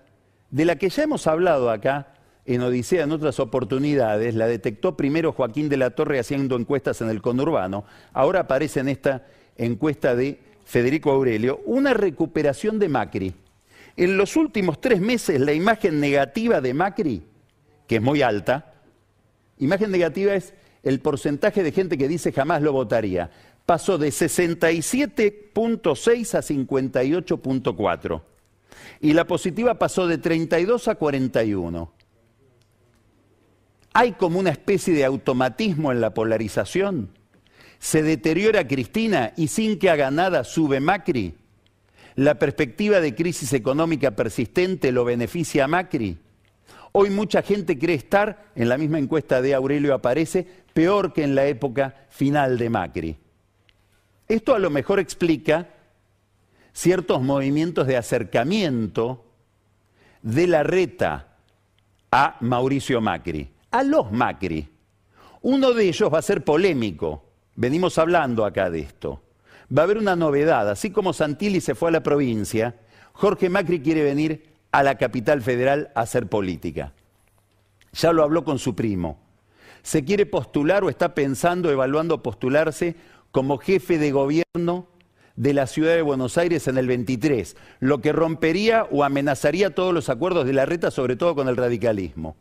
de 0.51 0.65
la 0.65 0.77
que 0.77 0.89
ya 0.89 1.03
hemos 1.03 1.27
hablado 1.27 1.71
acá 1.71 2.15
en 2.47 2.63
Odisea 2.63 3.05
en 3.05 3.13
otras 3.13 3.39
oportunidades. 3.41 4.35
La 4.35 4.47
detectó 4.47 4.97
primero 4.97 5.33
Joaquín 5.33 5.69
de 5.69 5.77
la 5.77 5.91
Torre 5.91 6.19
haciendo 6.19 6.57
encuestas 6.57 7.01
en 7.01 7.11
el 7.11 7.21
conurbano. 7.21 7.85
Ahora 8.13 8.41
aparece 8.41 8.81
en 8.81 8.89
esta 8.89 9.27
encuesta 9.57 10.15
de 10.15 10.41
Federico 10.65 11.11
Aurelio 11.11 11.61
una 11.67 11.95
recuperación 11.95 12.79
de 12.79 12.89
Macri. 12.89 13.35
En 13.97 14.17
los 14.17 14.37
últimos 14.37 14.81
tres 14.81 15.01
meses 15.01 15.41
la 15.41 15.53
imagen 15.53 16.01
negativa 16.01 16.61
de 16.61 16.75
Macri, 16.75 17.23
que 17.87 17.97
es 17.97 18.03
muy 18.03 18.23
alta, 18.23 18.75
imagen 19.59 19.91
negativa 19.91 20.35
es 20.35 20.55
el 20.83 21.01
porcentaje 21.01 21.63
de 21.63 21.73
gente 21.73 21.99
que 21.99 22.09
dice 22.09 22.33
jamás 22.33 22.63
lo 22.63 22.73
votaría, 22.73 23.31
pasó 23.67 23.99
de 23.99 24.09
67.6 24.09 26.35
a 26.35 26.41
58.4 26.41 28.23
y 29.01 29.13
la 29.13 29.27
positiva 29.27 29.79
pasó 29.79 30.07
de 30.07 30.19
32 30.19 30.89
a 30.89 30.95
41. 30.95 31.93
Hay 33.93 34.13
como 34.13 34.39
una 34.39 34.51
especie 34.51 34.95
de 34.95 35.05
automatismo 35.05 35.91
en 35.91 36.01
la 36.01 36.15
polarización. 36.15 37.11
Se 37.79 38.03
deteriora 38.03 38.67
Cristina 38.67 39.33
y 39.37 39.49
sin 39.49 39.79
que 39.79 39.91
haga 39.91 40.11
nada 40.11 40.45
sube 40.45 40.81
Macri. 40.81 41.35
¿La 42.21 42.35
perspectiva 42.35 43.01
de 43.01 43.15
crisis 43.15 43.55
económica 43.55 44.11
persistente 44.11 44.93
lo 44.93 45.07
beneficia 45.07 45.65
a 45.65 45.69
Macri? 45.69 46.19
Hoy 46.93 47.09
mucha 47.09 47.41
gente 47.41 47.79
cree 47.79 47.97
estar, 47.97 48.53
en 48.55 48.69
la 48.69 48.77
misma 48.77 48.99
encuesta 48.99 49.41
de 49.41 49.55
Aurelio 49.55 49.95
aparece, 49.95 50.47
peor 50.75 51.15
que 51.15 51.25
en 51.25 51.35
la 51.35 51.47
época 51.47 51.95
final 52.11 52.59
de 52.59 52.69
Macri. 52.69 53.17
Esto 54.29 54.55
a 54.55 54.59
lo 54.59 54.69
mejor 54.69 55.01
explica 55.01 55.71
ciertos 56.75 57.23
movimientos 57.23 57.87
de 57.87 57.97
acercamiento 57.97 59.25
de 60.21 60.47
la 60.47 60.63
reta 60.63 61.39
a 62.13 62.37
Mauricio 62.41 63.01
Macri, 63.01 63.51
a 63.71 63.83
los 63.83 64.13
Macri. 64.13 64.69
Uno 65.41 65.73
de 65.73 65.89
ellos 65.89 66.13
va 66.13 66.19
a 66.19 66.23
ser 66.23 66.45
polémico, 66.45 67.25
venimos 67.57 67.97
hablando 67.97 68.45
acá 68.45 68.69
de 68.69 68.81
esto 68.81 69.23
va 69.77 69.83
a 69.83 69.85
haber 69.85 69.99
una 69.99 70.17
novedad. 70.17 70.69
Así 70.69 70.91
como 70.91 71.13
Santilli 71.13 71.61
se 71.61 71.75
fue 71.75 71.89
a 71.89 71.93
la 71.93 72.03
provincia, 72.03 72.77
Jorge 73.13 73.49
Macri 73.49 73.81
quiere 73.81 74.03
venir 74.03 74.51
a 74.73 74.83
la 74.83 74.97
capital 74.97 75.43
federal 75.43 75.91
a 75.95 76.03
hacer 76.03 76.27
política. 76.27 76.93
Ya 77.93 78.13
lo 78.13 78.23
habló 78.23 78.45
con 78.45 78.59
su 78.59 78.75
primo. 78.75 79.19
Se 79.83 80.05
quiere 80.05 80.27
postular 80.27 80.85
o 80.85 80.91
está 80.91 81.15
pensando, 81.15 81.71
evaluando 81.71 82.23
postularse 82.23 82.97
como 83.31 83.59
jefe 83.59 83.99
de 83.99 84.13
gobierno 84.13 84.89
de 85.37 85.55
la 85.55 85.67
ciudad 85.67 85.95
de 85.95 86.03
Buenos 86.03 86.37
Aires 86.37 86.69
en 86.69 86.77
el 86.77 86.87
23, 86.87 87.57
lo 87.81 88.01
que 88.01 88.13
rompería 88.13 88.87
o 88.91 89.05
amenazaría 89.05 89.75
todos 89.75 89.95
los 89.95 90.09
acuerdos 90.09 90.45
de 90.45 90.53
la 90.53 90.67
reta, 90.67 90.91
sobre 90.91 91.17
todo 91.17 91.35
con 91.35 91.49
el 91.49 91.57
radicalismo. 91.57 92.37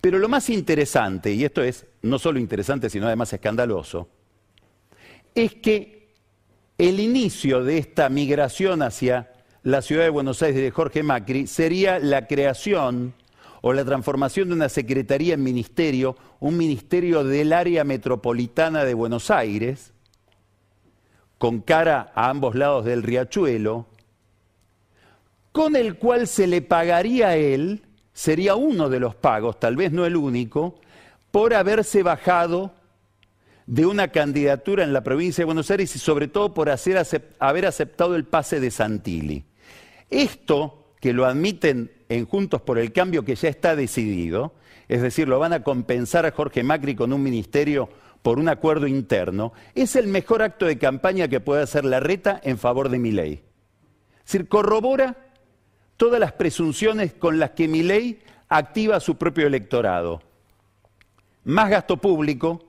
Pero 0.00 0.18
lo 0.18 0.28
más 0.28 0.48
interesante, 0.50 1.32
y 1.32 1.44
esto 1.44 1.62
es 1.62 1.86
no 2.02 2.18
solo 2.18 2.38
interesante, 2.38 2.90
sino 2.90 3.06
además 3.06 3.32
escandaloso, 3.32 4.08
es 5.34 5.54
que 5.54 5.93
el 6.88 7.00
inicio 7.00 7.64
de 7.64 7.78
esta 7.78 8.10
migración 8.10 8.82
hacia 8.82 9.32
la 9.62 9.80
ciudad 9.80 10.02
de 10.02 10.10
Buenos 10.10 10.42
Aires 10.42 10.60
de 10.60 10.70
Jorge 10.70 11.02
Macri 11.02 11.46
sería 11.46 11.98
la 11.98 12.26
creación 12.26 13.14
o 13.62 13.72
la 13.72 13.86
transformación 13.86 14.48
de 14.48 14.54
una 14.54 14.68
secretaría 14.68 15.32
en 15.32 15.42
ministerio, 15.42 16.14
un 16.40 16.58
ministerio 16.58 17.24
del 17.24 17.54
área 17.54 17.84
metropolitana 17.84 18.84
de 18.84 18.92
Buenos 18.92 19.30
Aires, 19.30 19.94
con 21.38 21.60
cara 21.60 22.12
a 22.14 22.28
ambos 22.28 22.54
lados 22.54 22.84
del 22.84 23.02
riachuelo, 23.02 23.86
con 25.52 25.76
el 25.76 25.96
cual 25.96 26.26
se 26.26 26.46
le 26.46 26.60
pagaría 26.60 27.28
a 27.28 27.36
él, 27.36 27.86
sería 28.12 28.56
uno 28.56 28.90
de 28.90 29.00
los 29.00 29.14
pagos, 29.14 29.58
tal 29.58 29.76
vez 29.76 29.90
no 29.90 30.04
el 30.04 30.16
único, 30.16 30.74
por 31.30 31.54
haberse 31.54 32.02
bajado 32.02 32.74
de 33.66 33.86
una 33.86 34.08
candidatura 34.08 34.84
en 34.84 34.92
la 34.92 35.02
provincia 35.02 35.42
de 35.42 35.46
Buenos 35.46 35.70
Aires 35.70 35.94
y 35.96 35.98
sobre 35.98 36.28
todo 36.28 36.52
por 36.52 36.68
haber 37.38 37.66
aceptado 37.66 38.16
el 38.16 38.24
pase 38.24 38.60
de 38.60 38.70
Santilli. 38.70 39.44
Esto, 40.10 40.92
que 41.00 41.12
lo 41.12 41.26
admiten 41.26 41.90
en 42.08 42.26
Juntos 42.26 42.60
por 42.60 42.78
el 42.78 42.92
Cambio 42.92 43.24
que 43.24 43.34
ya 43.34 43.48
está 43.48 43.74
decidido, 43.74 44.54
es 44.88 45.02
decir, 45.02 45.28
lo 45.28 45.38
van 45.38 45.52
a 45.52 45.62
compensar 45.62 46.26
a 46.26 46.32
Jorge 46.32 46.62
Macri 46.62 46.94
con 46.94 47.12
un 47.12 47.22
ministerio 47.22 47.88
por 48.22 48.38
un 48.38 48.48
acuerdo 48.48 48.86
interno, 48.86 49.52
es 49.74 49.96
el 49.96 50.06
mejor 50.06 50.42
acto 50.42 50.66
de 50.66 50.78
campaña 50.78 51.28
que 51.28 51.40
puede 51.40 51.62
hacer 51.62 51.84
la 51.84 52.00
reta 52.00 52.40
en 52.42 52.58
favor 52.58 52.88
de 52.88 52.98
mi 52.98 53.12
ley. 53.12 53.42
Es 54.18 54.32
decir, 54.32 54.48
corrobora 54.48 55.16
todas 55.96 56.20
las 56.20 56.32
presunciones 56.32 57.12
con 57.12 57.38
las 57.38 57.50
que 57.50 57.68
mi 57.68 57.82
ley 57.82 58.20
activa 58.48 59.00
su 59.00 59.16
propio 59.16 59.46
electorado. 59.46 60.22
Más 61.44 61.68
gasto 61.68 61.98
público 61.98 62.64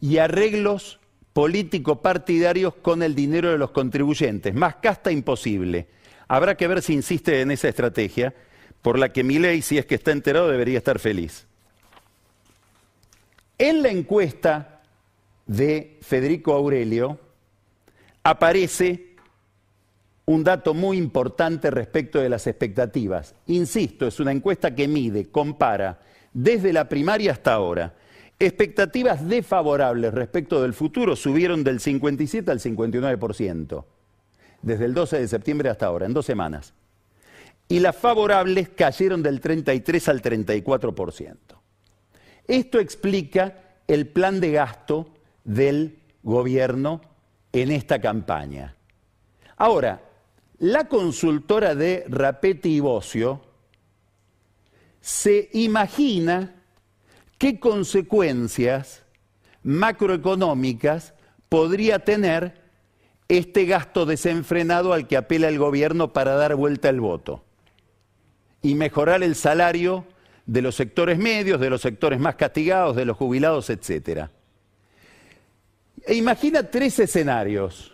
y 0.00 0.18
arreglos 0.18 1.00
político-partidarios 1.32 2.74
con 2.74 3.02
el 3.02 3.14
dinero 3.14 3.50
de 3.50 3.58
los 3.58 3.70
contribuyentes. 3.70 4.54
Más 4.54 4.76
casta 4.76 5.12
imposible. 5.12 5.86
Habrá 6.26 6.56
que 6.56 6.68
ver 6.68 6.82
si 6.82 6.94
insiste 6.94 7.40
en 7.40 7.50
esa 7.50 7.68
estrategia 7.68 8.34
por 8.82 8.98
la 8.98 9.12
que 9.12 9.22
ley, 9.24 9.62
si 9.62 9.78
es 9.78 9.86
que 9.86 9.96
está 9.96 10.12
enterado, 10.12 10.48
debería 10.48 10.78
estar 10.78 10.98
feliz. 10.98 11.46
En 13.58 13.82
la 13.82 13.88
encuesta 13.88 14.82
de 15.46 15.98
Federico 16.00 16.52
Aurelio 16.52 17.18
aparece 18.22 19.16
un 20.26 20.44
dato 20.44 20.74
muy 20.74 20.98
importante 20.98 21.70
respecto 21.70 22.20
de 22.20 22.28
las 22.28 22.46
expectativas. 22.46 23.34
Insisto, 23.46 24.06
es 24.06 24.20
una 24.20 24.30
encuesta 24.30 24.74
que 24.74 24.86
mide, 24.86 25.30
compara 25.30 26.00
desde 26.32 26.72
la 26.72 26.88
primaria 26.88 27.32
hasta 27.32 27.54
ahora. 27.54 27.94
Expectativas 28.40 29.28
desfavorables 29.28 30.14
respecto 30.14 30.62
del 30.62 30.74
futuro 30.74 31.16
subieron 31.16 31.64
del 31.64 31.80
57 31.80 32.50
al 32.50 32.60
59%, 32.60 33.84
desde 34.62 34.84
el 34.84 34.94
12 34.94 35.18
de 35.18 35.28
septiembre 35.28 35.70
hasta 35.70 35.86
ahora, 35.86 36.06
en 36.06 36.14
dos 36.14 36.26
semanas 36.26 36.74
y 37.68 37.80
las 37.80 37.96
favorables 37.96 38.70
cayeron 38.70 39.22
del 39.22 39.40
33 39.40 40.08
al 40.08 40.22
34%. 40.22 41.36
Esto 42.46 42.80
explica 42.80 43.80
el 43.86 44.08
plan 44.08 44.40
de 44.40 44.52
gasto 44.52 45.10
del 45.44 45.98
gobierno 46.22 47.02
en 47.52 47.70
esta 47.70 48.00
campaña. 48.00 48.74
Ahora, 49.56 50.00
la 50.60 50.88
consultora 50.88 51.74
de 51.74 52.04
Rapetti 52.08 52.76
y 52.76 52.80
Bocio 52.80 53.42
se 55.00 55.50
imagina 55.52 56.54
qué 57.38 57.58
consecuencias 57.58 59.04
macroeconómicas 59.62 61.14
podría 61.48 62.00
tener 62.00 62.60
este 63.28 63.64
gasto 63.66 64.06
desenfrenado 64.06 64.92
al 64.92 65.06
que 65.06 65.16
apela 65.16 65.48
el 65.48 65.58
gobierno 65.58 66.12
para 66.12 66.34
dar 66.34 66.54
vuelta 66.56 66.88
al 66.88 67.00
voto 67.00 67.44
y 68.62 68.74
mejorar 68.74 69.22
el 69.22 69.34
salario 69.34 70.04
de 70.46 70.62
los 70.62 70.74
sectores 70.74 71.18
medios, 71.18 71.60
de 71.60 71.70
los 71.70 71.82
sectores 71.82 72.18
más 72.18 72.36
castigados, 72.36 72.96
de 72.96 73.04
los 73.04 73.16
jubilados, 73.16 73.70
etc. 73.70 74.28
E 76.06 76.14
imagina 76.14 76.62
tres 76.64 76.98
escenarios 76.98 77.92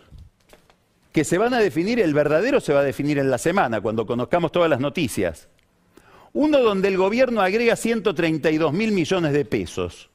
que 1.11 1.23
se 1.23 1.37
van 1.37 1.53
a 1.53 1.59
definir, 1.59 1.99
el 1.99 2.13
verdadero 2.13 2.59
se 2.59 2.73
va 2.73 2.79
a 2.79 2.83
definir 2.83 3.19
en 3.19 3.29
la 3.29 3.37
semana, 3.37 3.81
cuando 3.81 4.05
conozcamos 4.05 4.51
todas 4.51 4.69
las 4.69 4.79
noticias. 4.79 5.49
Uno 6.35 6.59
donde 6.59 6.89
el 6.89 6.97
gobierno 6.97 7.39
agrega 7.39 7.77
132 7.77 8.73
mil 8.73 8.91
millones 8.91 9.31
de 9.31 9.45
pesos. 9.45 10.09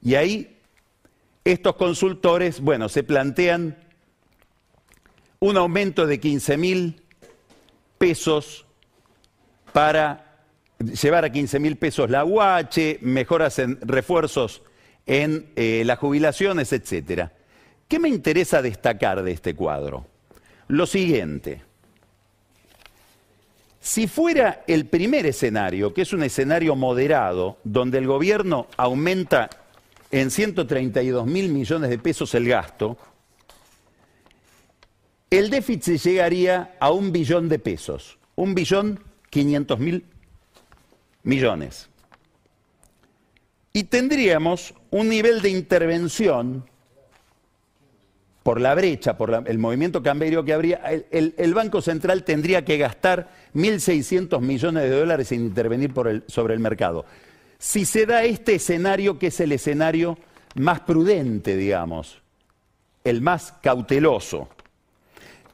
Y 0.00 0.14
ahí 0.14 0.56
estos 1.44 1.76
consultores, 1.76 2.58
bueno, 2.58 2.88
se 2.88 3.02
plantean 3.02 3.76
un 5.40 5.58
aumento 5.58 6.06
de 6.06 6.18
15 6.18 6.56
mil 6.56 7.02
pesos 7.98 8.64
para 9.74 10.46
llevar 10.78 11.26
a 11.26 11.30
15 11.30 11.60
mil 11.60 11.76
pesos 11.76 12.08
la 12.08 12.24
UH, 12.24 12.96
mejoras 13.02 13.58
en 13.58 13.78
refuerzos 13.82 14.62
en 15.04 15.52
eh, 15.54 15.82
las 15.84 15.98
jubilaciones, 15.98 16.72
etc. 16.72 17.28
¿Qué 17.88 17.98
me 17.98 18.08
interesa 18.08 18.62
destacar 18.62 19.22
de 19.22 19.32
este 19.32 19.54
cuadro? 19.54 20.06
Lo 20.68 20.86
siguiente. 20.86 21.60
Si 23.82 24.06
fuera 24.06 24.62
el 24.68 24.86
primer 24.86 25.26
escenario, 25.26 25.92
que 25.92 26.02
es 26.02 26.12
un 26.12 26.22
escenario 26.22 26.76
moderado, 26.76 27.58
donde 27.64 27.98
el 27.98 28.06
gobierno 28.06 28.68
aumenta 28.76 29.50
en 30.12 30.30
132 30.30 31.26
mil 31.26 31.48
millones 31.48 31.90
de 31.90 31.98
pesos 31.98 32.32
el 32.36 32.46
gasto, 32.46 32.96
el 35.28 35.50
déficit 35.50 36.00
llegaría 36.00 36.76
a 36.78 36.92
un 36.92 37.10
billón 37.10 37.48
de 37.48 37.58
pesos. 37.58 38.18
Un 38.36 38.54
billón 38.54 39.00
500 39.30 39.80
mil 39.80 40.04
millones. 41.24 41.88
Y 43.72 43.82
tendríamos 43.84 44.74
un 44.92 45.08
nivel 45.08 45.42
de 45.42 45.50
intervención 45.50 46.70
por 48.42 48.60
la 48.60 48.74
brecha, 48.74 49.16
por 49.16 49.44
el 49.46 49.58
movimiento 49.58 50.02
cambiario 50.02 50.44
que 50.44 50.52
habría, 50.52 50.80
el, 51.10 51.54
Banco 51.54 51.80
Central 51.80 52.24
tendría 52.24 52.64
que 52.64 52.76
gastar 52.76 53.30
1.600 53.54 54.40
millones 54.40 54.82
de 54.84 54.90
dólares 54.90 55.28
sin 55.28 55.42
intervenir 55.42 55.92
sobre 56.26 56.54
el 56.54 56.60
mercado. 56.60 57.04
Si 57.58 57.84
se 57.84 58.04
da 58.04 58.24
este 58.24 58.56
escenario, 58.56 59.18
que 59.18 59.28
es 59.28 59.38
el 59.40 59.52
escenario 59.52 60.18
más 60.56 60.80
prudente, 60.80 61.56
digamos, 61.56 62.20
el 63.04 63.20
más 63.20 63.52
cauteloso, 63.62 64.48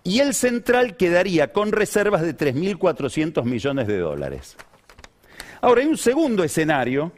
y 0.02 0.20
el 0.20 0.32
central 0.32 0.96
quedaría 0.96 1.52
con 1.52 1.72
reservas 1.72 2.22
de 2.22 2.34
3.400 2.34 3.44
millones 3.44 3.86
de 3.86 3.98
dólares. 3.98 4.56
Ahora, 5.60 5.82
hay 5.82 5.88
un 5.88 5.98
segundo 5.98 6.44
escenario 6.44 7.12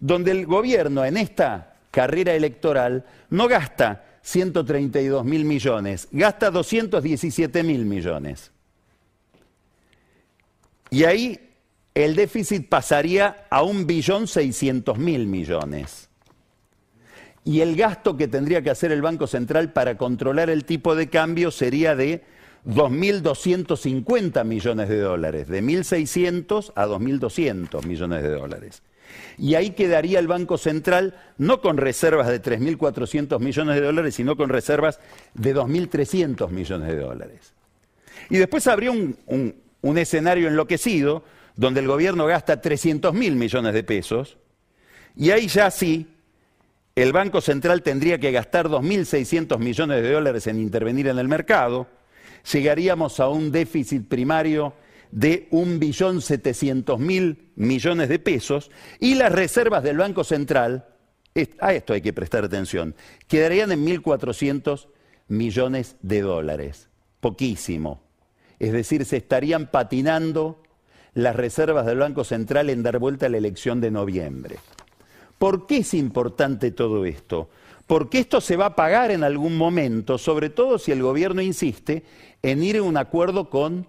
donde 0.00 0.30
el 0.30 0.46
gobierno 0.46 1.04
en 1.04 1.18
esta 1.18 1.76
carrera 1.90 2.32
electoral 2.34 3.04
no 3.28 3.46
gasta 3.46 4.13
132 4.24 5.24
mil 5.24 5.44
millones, 5.44 6.08
gasta 6.10 6.50
217 6.50 7.62
mil 7.62 7.84
millones. 7.84 8.50
Y 10.90 11.04
ahí 11.04 11.38
el 11.94 12.16
déficit 12.16 12.68
pasaría 12.68 13.46
a 13.50 13.62
un 13.62 13.86
billón 13.86 14.24
mil 14.96 15.26
millones 15.26 16.08
y 17.44 17.60
el 17.60 17.76
gasto 17.76 18.16
que 18.16 18.26
tendría 18.26 18.62
que 18.62 18.70
hacer 18.70 18.90
el 18.90 19.02
Banco 19.02 19.26
Central 19.26 19.72
para 19.72 19.98
controlar 19.98 20.48
el 20.48 20.64
tipo 20.64 20.96
de 20.96 21.10
cambio 21.10 21.50
sería 21.50 21.94
de 21.94 22.24
2.250 22.66 24.44
millones 24.44 24.88
de 24.88 25.00
dólares, 25.00 25.48
de 25.48 25.62
1.600 25.62 26.72
a 26.74 26.86
2.200 26.86 27.84
millones 27.84 28.22
de 28.22 28.30
dólares. 28.30 28.82
Y 29.36 29.54
ahí 29.54 29.70
quedaría 29.70 30.18
el 30.18 30.26
Banco 30.26 30.58
Central 30.58 31.14
no 31.38 31.60
con 31.60 31.76
reservas 31.76 32.28
de 32.28 32.42
3.400 32.42 33.38
millones 33.38 33.76
de 33.76 33.82
dólares, 33.82 34.14
sino 34.14 34.36
con 34.36 34.48
reservas 34.48 34.98
de 35.34 35.54
2.300 35.54 36.50
millones 36.50 36.88
de 36.88 36.96
dólares. 36.96 37.52
Y 38.30 38.38
después 38.38 38.66
habría 38.66 38.90
un, 38.90 39.16
un 39.82 39.98
escenario 39.98 40.48
enloquecido 40.48 41.22
donde 41.56 41.80
el 41.80 41.86
gobierno 41.86 42.26
gasta 42.26 42.60
300.000 42.60 43.12
millones 43.12 43.74
de 43.74 43.84
pesos, 43.84 44.38
y 45.16 45.30
ahí 45.30 45.46
ya 45.46 45.70
sí 45.70 46.08
el 46.96 47.12
Banco 47.12 47.40
Central 47.40 47.82
tendría 47.82 48.18
que 48.18 48.32
gastar 48.32 48.68
2.600 48.68 49.58
millones 49.58 50.02
de 50.02 50.12
dólares 50.12 50.46
en 50.46 50.58
intervenir 50.58 51.08
en 51.08 51.18
el 51.18 51.28
mercado, 51.28 51.88
llegaríamos 52.52 53.20
a 53.20 53.28
un 53.28 53.50
déficit 53.50 54.06
primario 54.08 54.74
de 55.10 55.48
1.700.000 55.50 57.36
millones 57.56 58.08
de 58.08 58.18
pesos 58.18 58.70
y 58.98 59.14
las 59.14 59.30
reservas 59.32 59.82
del 59.82 59.98
Banco 59.98 60.24
Central, 60.24 60.88
a 61.60 61.72
esto 61.72 61.92
hay 61.92 62.00
que 62.00 62.12
prestar 62.12 62.44
atención, 62.44 62.94
quedarían 63.28 63.72
en 63.72 63.86
1.400 63.86 64.88
millones 65.28 65.96
de 66.02 66.20
dólares. 66.22 66.88
Poquísimo. 67.20 68.02
Es 68.58 68.72
decir, 68.72 69.04
se 69.04 69.16
estarían 69.16 69.70
patinando 69.70 70.62
las 71.14 71.36
reservas 71.36 71.86
del 71.86 71.98
Banco 71.98 72.24
Central 72.24 72.70
en 72.70 72.82
dar 72.82 72.98
vuelta 72.98 73.26
a 73.26 73.28
la 73.28 73.38
elección 73.38 73.80
de 73.80 73.90
noviembre. 73.90 74.56
¿Por 75.38 75.66
qué 75.66 75.78
es 75.78 75.94
importante 75.94 76.70
todo 76.70 77.04
esto? 77.04 77.48
Porque 77.86 78.18
esto 78.18 78.40
se 78.40 78.56
va 78.56 78.66
a 78.66 78.76
pagar 78.76 79.10
en 79.10 79.24
algún 79.24 79.56
momento, 79.56 80.18
sobre 80.18 80.50
todo 80.50 80.78
si 80.78 80.92
el 80.92 81.02
gobierno 81.02 81.42
insiste 81.42 82.04
en 82.44 82.62
ir 82.62 82.76
a 82.76 82.82
un 82.82 82.98
acuerdo 82.98 83.48
con 83.48 83.86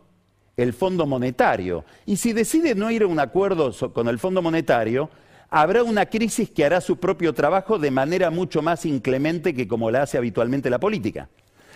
el 0.55 0.71
Fondo 0.71 1.05
Monetario. 1.05 1.83
Y 2.05 2.15
si 2.15 2.31
decide 2.31 2.73
no 2.73 2.89
ir 2.89 3.03
a 3.03 3.07
un 3.07 3.19
acuerdo 3.19 3.73
con 3.91 4.07
el 4.07 4.17
Fondo 4.17 4.41
Monetario, 4.41 5.09
habrá 5.49 5.83
una 5.83 6.05
crisis 6.05 6.49
que 6.49 6.63
hará 6.63 6.79
su 6.79 6.95
propio 6.95 7.33
trabajo 7.33 7.77
de 7.77 7.91
manera 7.91 8.31
mucho 8.31 8.61
más 8.61 8.85
inclemente 8.85 9.53
que 9.53 9.67
como 9.67 9.91
la 9.91 10.03
hace 10.03 10.17
habitualmente 10.17 10.69
la 10.69 10.79
política. 10.79 11.27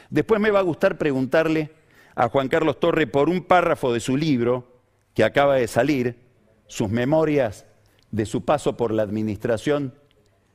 Después 0.09 0.39
me 0.39 0.51
va 0.51 0.59
a 0.59 0.63
gustar 0.63 0.97
preguntarle 0.97 1.69
a 2.15 2.29
Juan 2.29 2.47
Carlos 2.47 2.79
Torre 2.79 3.07
por 3.07 3.27
un 3.27 3.43
párrafo 3.43 3.91
de 3.91 3.99
su 3.99 4.15
libro 4.15 4.65
que 5.13 5.25
acaba 5.25 5.55
de 5.55 5.67
salir, 5.67 6.15
sus 6.67 6.89
memorias 6.89 7.65
de 8.09 8.25
su 8.25 8.45
paso 8.45 8.77
por 8.77 8.93
la 8.93 9.03
administración 9.03 9.93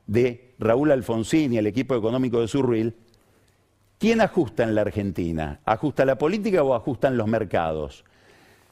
de 0.07 0.55
Raúl 0.59 0.91
Alfonsín 0.91 1.53
y 1.53 1.59
el 1.59 1.67
equipo 1.67 1.95
económico 1.95 2.41
de 2.41 2.49
Surruil, 2.49 2.97
¿quién 3.99 4.21
ajusta 4.21 4.63
en 4.63 4.75
la 4.75 4.83
Argentina? 4.83 5.61
¿Ajusta 5.65 6.05
la 6.05 6.17
política 6.17 6.63
o 6.63 6.75
ajustan 6.75 7.17
los 7.17 7.27
mercados? 7.27 8.05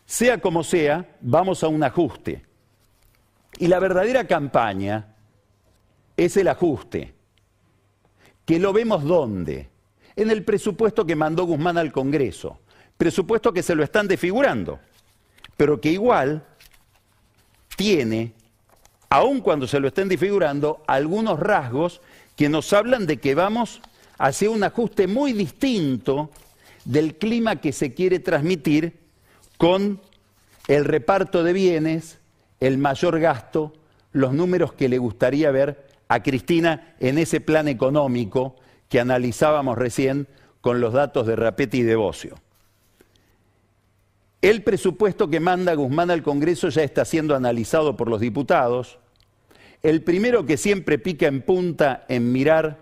Sea 0.04 0.38
como 0.38 0.62
sea, 0.64 1.16
vamos 1.20 1.62
a 1.62 1.68
un 1.68 1.82
ajuste. 1.82 2.44
Y 3.58 3.68
la 3.68 3.78
verdadera 3.78 4.26
campaña 4.26 5.14
es 6.16 6.36
el 6.36 6.48
ajuste. 6.48 7.14
Que 8.44 8.58
lo 8.58 8.72
vemos 8.72 9.04
dónde? 9.04 9.68
En 10.16 10.30
el 10.30 10.44
presupuesto 10.44 11.06
que 11.06 11.16
mandó 11.16 11.44
Guzmán 11.44 11.78
al 11.78 11.92
Congreso. 11.92 12.58
Presupuesto 12.96 13.52
que 13.52 13.62
se 13.62 13.74
lo 13.74 13.82
están 13.82 14.06
desfigurando, 14.06 14.78
pero 15.56 15.80
que 15.80 15.90
igual 15.90 16.44
tiene, 17.76 18.32
aun 19.08 19.40
cuando 19.40 19.66
se 19.66 19.80
lo 19.80 19.88
estén 19.88 20.08
desfigurando, 20.08 20.82
algunos 20.86 21.40
rasgos 21.40 22.00
que 22.36 22.48
nos 22.48 22.72
hablan 22.72 23.06
de 23.06 23.18
que 23.18 23.34
vamos 23.34 23.80
hacia 24.18 24.50
un 24.50 24.62
ajuste 24.64 25.06
muy 25.06 25.32
distinto 25.32 26.30
del 26.84 27.16
clima 27.16 27.56
que 27.56 27.72
se 27.72 27.94
quiere 27.94 28.18
transmitir 28.18 28.98
con 29.56 30.00
el 30.68 30.84
reparto 30.84 31.44
de 31.44 31.52
bienes, 31.52 32.18
el 32.60 32.78
mayor 32.78 33.20
gasto, 33.20 33.72
los 34.12 34.32
números 34.32 34.72
que 34.72 34.88
le 34.88 34.98
gustaría 34.98 35.50
ver 35.50 35.86
a 36.08 36.22
Cristina 36.22 36.94
en 37.00 37.18
ese 37.18 37.40
plan 37.40 37.68
económico 37.68 38.56
que 38.88 39.00
analizábamos 39.00 39.78
recién 39.78 40.28
con 40.60 40.80
los 40.80 40.92
datos 40.92 41.26
de 41.26 41.36
Rapetti 41.36 41.78
y 41.78 41.82
de 41.82 41.96
Bocio. 41.96 42.36
El 44.42 44.62
presupuesto 44.62 45.30
que 45.30 45.40
manda 45.40 45.74
Guzmán 45.74 46.10
al 46.10 46.22
Congreso 46.22 46.68
ya 46.68 46.82
está 46.82 47.04
siendo 47.04 47.36
analizado 47.36 47.96
por 47.96 48.08
los 48.08 48.20
diputados. 48.20 48.98
El 49.82 50.02
primero 50.02 50.44
que 50.44 50.56
siempre 50.56 50.98
pica 50.98 51.26
en 51.26 51.42
punta 51.42 52.04
en 52.08 52.32
mirar 52.32 52.81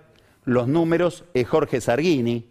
los 0.51 0.67
números 0.67 1.23
es 1.33 1.47
Jorge 1.47 1.81
Sargini, 1.81 2.45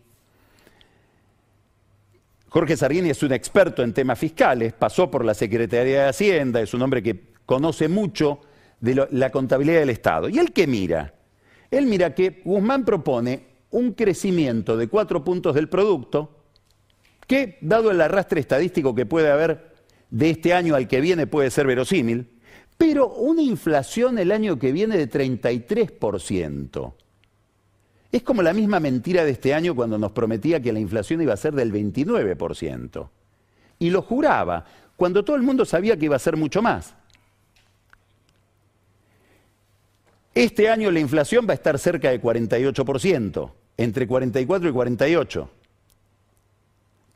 Jorge 2.47 2.77
Sargini 2.77 3.09
es 3.09 3.21
un 3.23 3.33
experto 3.33 3.83
en 3.83 3.93
temas 3.93 4.17
fiscales, 4.17 4.71
pasó 4.71 5.11
por 5.11 5.25
la 5.25 5.33
Secretaría 5.33 6.03
de 6.03 6.07
Hacienda, 6.07 6.61
es 6.61 6.73
un 6.73 6.81
hombre 6.81 7.03
que 7.03 7.33
conoce 7.45 7.89
mucho 7.89 8.39
de 8.79 9.05
la 9.11 9.31
contabilidad 9.31 9.81
del 9.81 9.89
Estado. 9.89 10.29
¿Y 10.29 10.39
él 10.39 10.53
qué 10.53 10.65
mira? 10.65 11.13
Él 11.69 11.87
mira 11.87 12.15
que 12.15 12.41
Guzmán 12.45 12.85
propone 12.85 13.47
un 13.71 13.91
crecimiento 13.91 14.77
de 14.77 14.87
cuatro 14.87 15.21
puntos 15.25 15.53
del 15.53 15.67
producto, 15.67 16.37
que, 17.27 17.57
dado 17.59 17.91
el 17.91 17.99
arrastre 17.99 18.39
estadístico 18.39 18.95
que 18.95 19.05
puede 19.05 19.29
haber 19.29 19.73
de 20.09 20.29
este 20.29 20.53
año 20.53 20.73
al 20.73 20.87
que 20.87 21.01
viene, 21.01 21.27
puede 21.27 21.51
ser 21.51 21.67
verosímil, 21.67 22.29
pero 22.77 23.09
una 23.09 23.41
inflación 23.41 24.17
el 24.19 24.31
año 24.31 24.57
que 24.57 24.71
viene 24.71 24.95
de 24.95 25.09
33%. 25.09 26.93
Es 28.11 28.23
como 28.23 28.41
la 28.41 28.53
misma 28.53 28.79
mentira 28.79 29.23
de 29.23 29.31
este 29.31 29.53
año 29.53 29.75
cuando 29.75 29.97
nos 29.97 30.11
prometía 30.11 30.59
que 30.59 30.73
la 30.73 30.79
inflación 30.79 31.21
iba 31.21 31.33
a 31.33 31.37
ser 31.37 31.53
del 31.53 31.71
29%. 31.71 33.09
Y 33.77 33.89
lo 33.91 34.01
juraba, 34.01 34.65
cuando 34.95 35.23
todo 35.23 35.35
el 35.35 35.43
mundo 35.43 35.63
sabía 35.63 35.97
que 35.97 36.05
iba 36.05 36.15
a 36.15 36.19
ser 36.19 36.35
mucho 36.35 36.61
más. 36.61 36.95
Este 40.33 40.69
año 40.69 40.89
la 40.91 40.99
inflación 40.99 41.45
va 41.47 41.51
a 41.51 41.55
estar 41.55 41.77
cerca 41.77 42.09
de 42.09 42.21
48%, 42.21 43.51
entre 43.77 44.07
44 44.07 44.69
y 44.69 44.71
48. 44.71 45.49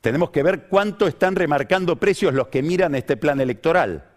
Tenemos 0.00 0.30
que 0.30 0.42
ver 0.42 0.66
cuánto 0.68 1.06
están 1.06 1.34
remarcando 1.34 1.98
precios 1.98 2.34
los 2.34 2.48
que 2.48 2.62
miran 2.62 2.94
este 2.94 3.16
plan 3.16 3.40
electoral. 3.40 4.10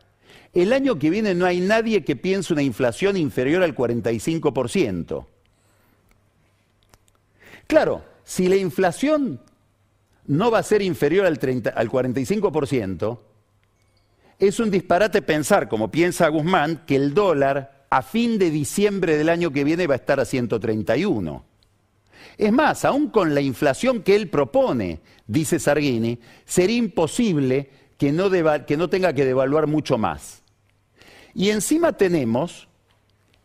El 0.54 0.74
año 0.74 1.00
que 1.00 1.10
viene 1.10 1.34
no 1.34 1.46
hay 1.46 1.62
nadie 1.62 2.04
que 2.04 2.16
piense 2.16 2.54
una 2.54 2.62
inflación 2.62 3.18
inferior 3.18 3.64
al 3.64 3.76
45%. 3.76 5.26
Claro, 7.68 8.04
si 8.24 8.48
la 8.48 8.56
inflación 8.56 9.42
no 10.26 10.52
va 10.52 10.60
a 10.60 10.64
ser 10.64 10.82
inferior 10.82 11.26
al, 11.26 11.40
45%, 11.40 13.20
es 14.40 14.60
un 14.60 14.72
disparate 14.72 15.22
pensar, 15.22 15.68
como 15.68 15.92
piensa 15.92 16.28
Guzmán, 16.30 16.84
que 16.86 16.96
el 16.96 17.14
dólar 17.14 17.86
a 17.90 18.02
fin 18.02 18.38
de 18.38 18.52
diciembre 18.52 19.18
del 19.18 19.30
año 19.30 19.52
que 19.52 19.64
viene 19.64 19.88
va 19.88 19.96
a 19.96 19.98
estar 19.98 20.20
a 20.20 20.26
131. 20.26 21.46
Es 22.38 22.52
más, 22.52 22.86
aún 22.86 23.10
con 23.10 23.34
la 23.34 23.42
inflación 23.42 24.04
que 24.04 24.16
él 24.16 24.30
propone, 24.30 25.02
dice 25.26 25.60
Sargini, 25.60 26.20
sería 26.46 26.78
imposible 26.78 27.70
que 27.98 28.12
no, 28.12 28.30
que 28.66 28.78
no 28.78 28.90
tenga 28.90 29.14
que 29.14 29.26
devaluar 29.26 29.68
mucho 29.68 29.98
más. 29.98 30.44
Y 31.34 31.50
encima 31.50 31.94
tenemos 31.94 32.67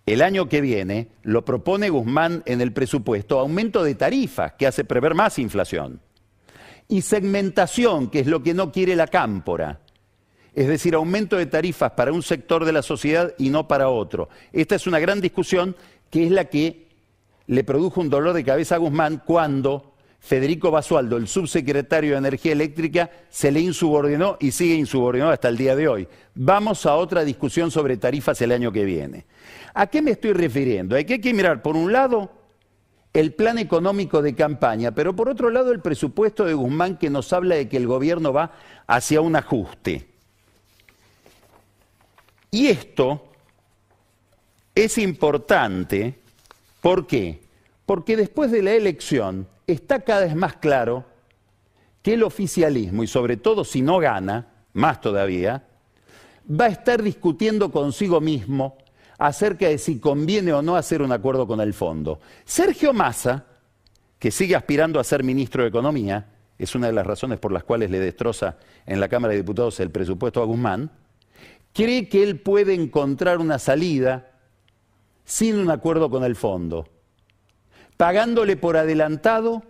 el 0.07 0.23
año 0.23 0.49
que 0.49 0.61
viene, 0.61 1.09
lo 1.23 1.45
propone 1.45 1.91
Guzmán 1.91 2.43
en 2.47 2.61
el 2.61 2.73
presupuesto, 2.73 3.38
aumento 3.38 3.85
de 3.85 3.95
tarifas, 3.95 4.55
que 4.55 4.67
hace 4.67 4.85
prever 4.85 5.15
más 5.15 5.38
inflación. 5.38 6.01
Y 6.88 7.03
segmentación, 7.03 8.11
que 8.11 8.21
es 8.21 8.27
lo 8.27 8.43
que 8.43 8.55
no 8.55 8.73
quiere 8.73 8.97
la 8.97 9.07
cámpora. 9.07 9.81
Es 10.55 10.67
decir, 10.67 10.95
aumento 10.95 11.37
de 11.37 11.47
tarifas 11.47 11.93
para 11.93 12.12
un 12.12 12.23
sector 12.23 12.65
de 12.65 12.73
la 12.73 12.83
sociedad 12.83 13.33
y 13.38 13.49
no 13.49 13.69
para 13.69 13.88
otro. 13.88 14.29
Esta 14.53 14.75
es 14.75 14.87
una 14.87 14.99
gran 14.99 15.21
discusión 15.21 15.77
que 16.11 16.27
es 16.27 16.31
la 16.31 16.47
que 16.47 16.88
le 17.47 17.65
produjo 17.65 18.01
un 18.01 18.11
dolor 18.11 18.35
de 18.35 18.45
cabeza 18.45 18.75
a 18.75 18.79
Guzmán 18.79 19.23
cuando 19.25 19.95
Federico 20.23 20.71
Basualdo, 20.71 21.17
el 21.17 21.27
subsecretario 21.27 22.12
de 22.12 22.19
Energía 22.19 22.53
Eléctrica, 22.53 23.11
se 23.29 23.51
le 23.51 23.61
insubordinó 23.61 24.37
y 24.41 24.53
sigue 24.53 24.75
insubordinado 24.75 25.33
hasta 25.33 25.49
el 25.49 25.57
día 25.57 25.75
de 25.75 25.88
hoy. 25.88 26.09
Vamos 26.35 26.87
a 26.87 26.95
otra 26.95 27.25
discusión 27.25 27.71
sobre 27.71 27.97
tarifas 27.97 28.41
el 28.41 28.53
año 28.53 28.71
que 28.71 28.85
viene. 28.85 29.27
¿A 29.75 29.87
qué 29.87 30.03
me 30.03 30.11
estoy 30.13 30.33
refiriendo? 30.33 30.97
Hay 30.97 31.05
que 31.05 31.35
mirar, 31.35 31.63
por 31.63 31.77
un 31.77 31.93
lado, 31.93 32.31
el 33.13 33.35
plan 33.35 33.59
económico 33.59 34.23
de 34.23 34.35
campaña, 34.35 34.93
pero 34.93 35.15
por 35.15 35.29
otro 35.29 35.51
lado 35.51 35.73
el 35.73 35.81
presupuesto 35.81 36.45
de 36.45 36.55
Guzmán 36.55 36.97
que 36.97 37.11
nos 37.11 37.33
habla 37.33 37.57
de 37.57 37.69
que 37.69 37.77
el 37.77 37.87
gobierno 37.87 38.33
va 38.33 38.53
hacia 38.87 39.21
un 39.21 39.37
ajuste. 39.37 40.09
Y 42.51 42.69
esto 42.69 43.33
es 44.75 44.99
importante, 44.99 46.19
¿por 46.81 47.07
qué? 47.07 47.43
Porque 47.87 48.17
después 48.17 48.51
de 48.51 48.63
la 48.63 48.73
elección, 48.73 49.47
está 49.67 50.01
cada 50.01 50.25
vez 50.25 50.35
más 50.35 50.57
claro 50.57 51.05
que 52.03 52.15
el 52.15 52.23
oficialismo, 52.23 53.03
y 53.03 53.07
sobre 53.07 53.37
todo 53.37 53.65
si 53.65 53.81
no 53.83 53.99
gana, 53.99 54.49
más 54.73 55.01
todavía, 55.01 55.67
va 56.49 56.67
a 56.67 56.69
estar 56.69 57.03
discutiendo 57.03 57.71
consigo 57.71 58.21
mismo 58.21 58.79
acerca 59.27 59.69
de 59.69 59.79
si 59.79 59.99
conviene 59.99 60.53
o 60.53 60.63
no 60.63 60.77
hacer 60.77 61.03
un 61.03 61.13
acuerdo 61.13 61.47
con 61.47 61.61
el 61.61 61.75
fondo. 61.75 62.21
Sergio 62.45 62.93
Massa, 62.93 63.47
que 64.19 64.31
sigue 64.31 64.57
aspirando 64.57 64.99
a 64.99 65.05
ser 65.05 65.23
ministro 65.23 65.63
de 65.63 65.69
Economía, 65.69 66.29
es 66.59 66.75
una 66.75 66.87
de 66.87 66.93
las 66.93 67.07
razones 67.07 67.39
por 67.39 67.53
las 67.53 67.65
cuales 67.65 67.91
le 67.91 67.99
destroza 68.01 68.59
en 68.87 69.01
la 69.01 69.09
Cámara 69.09 69.33
de 69.33 69.39
Diputados 69.39 69.81
el 69.81 69.91
presupuesto 69.91 70.43
a 70.43 70.47
Guzmán, 70.47 70.91
cree 71.73 72.09
que 72.09 72.23
él 72.23 72.41
puede 72.41 72.75
encontrar 72.75 73.39
una 73.39 73.59
salida 73.59 74.31
sin 75.25 75.57
un 75.57 75.71
acuerdo 75.71 76.11
con 76.11 76.25
el 76.25 76.37
fondo 76.37 76.87
pagándole 78.03 78.57
por 78.57 78.77
adelantado 78.77 79.63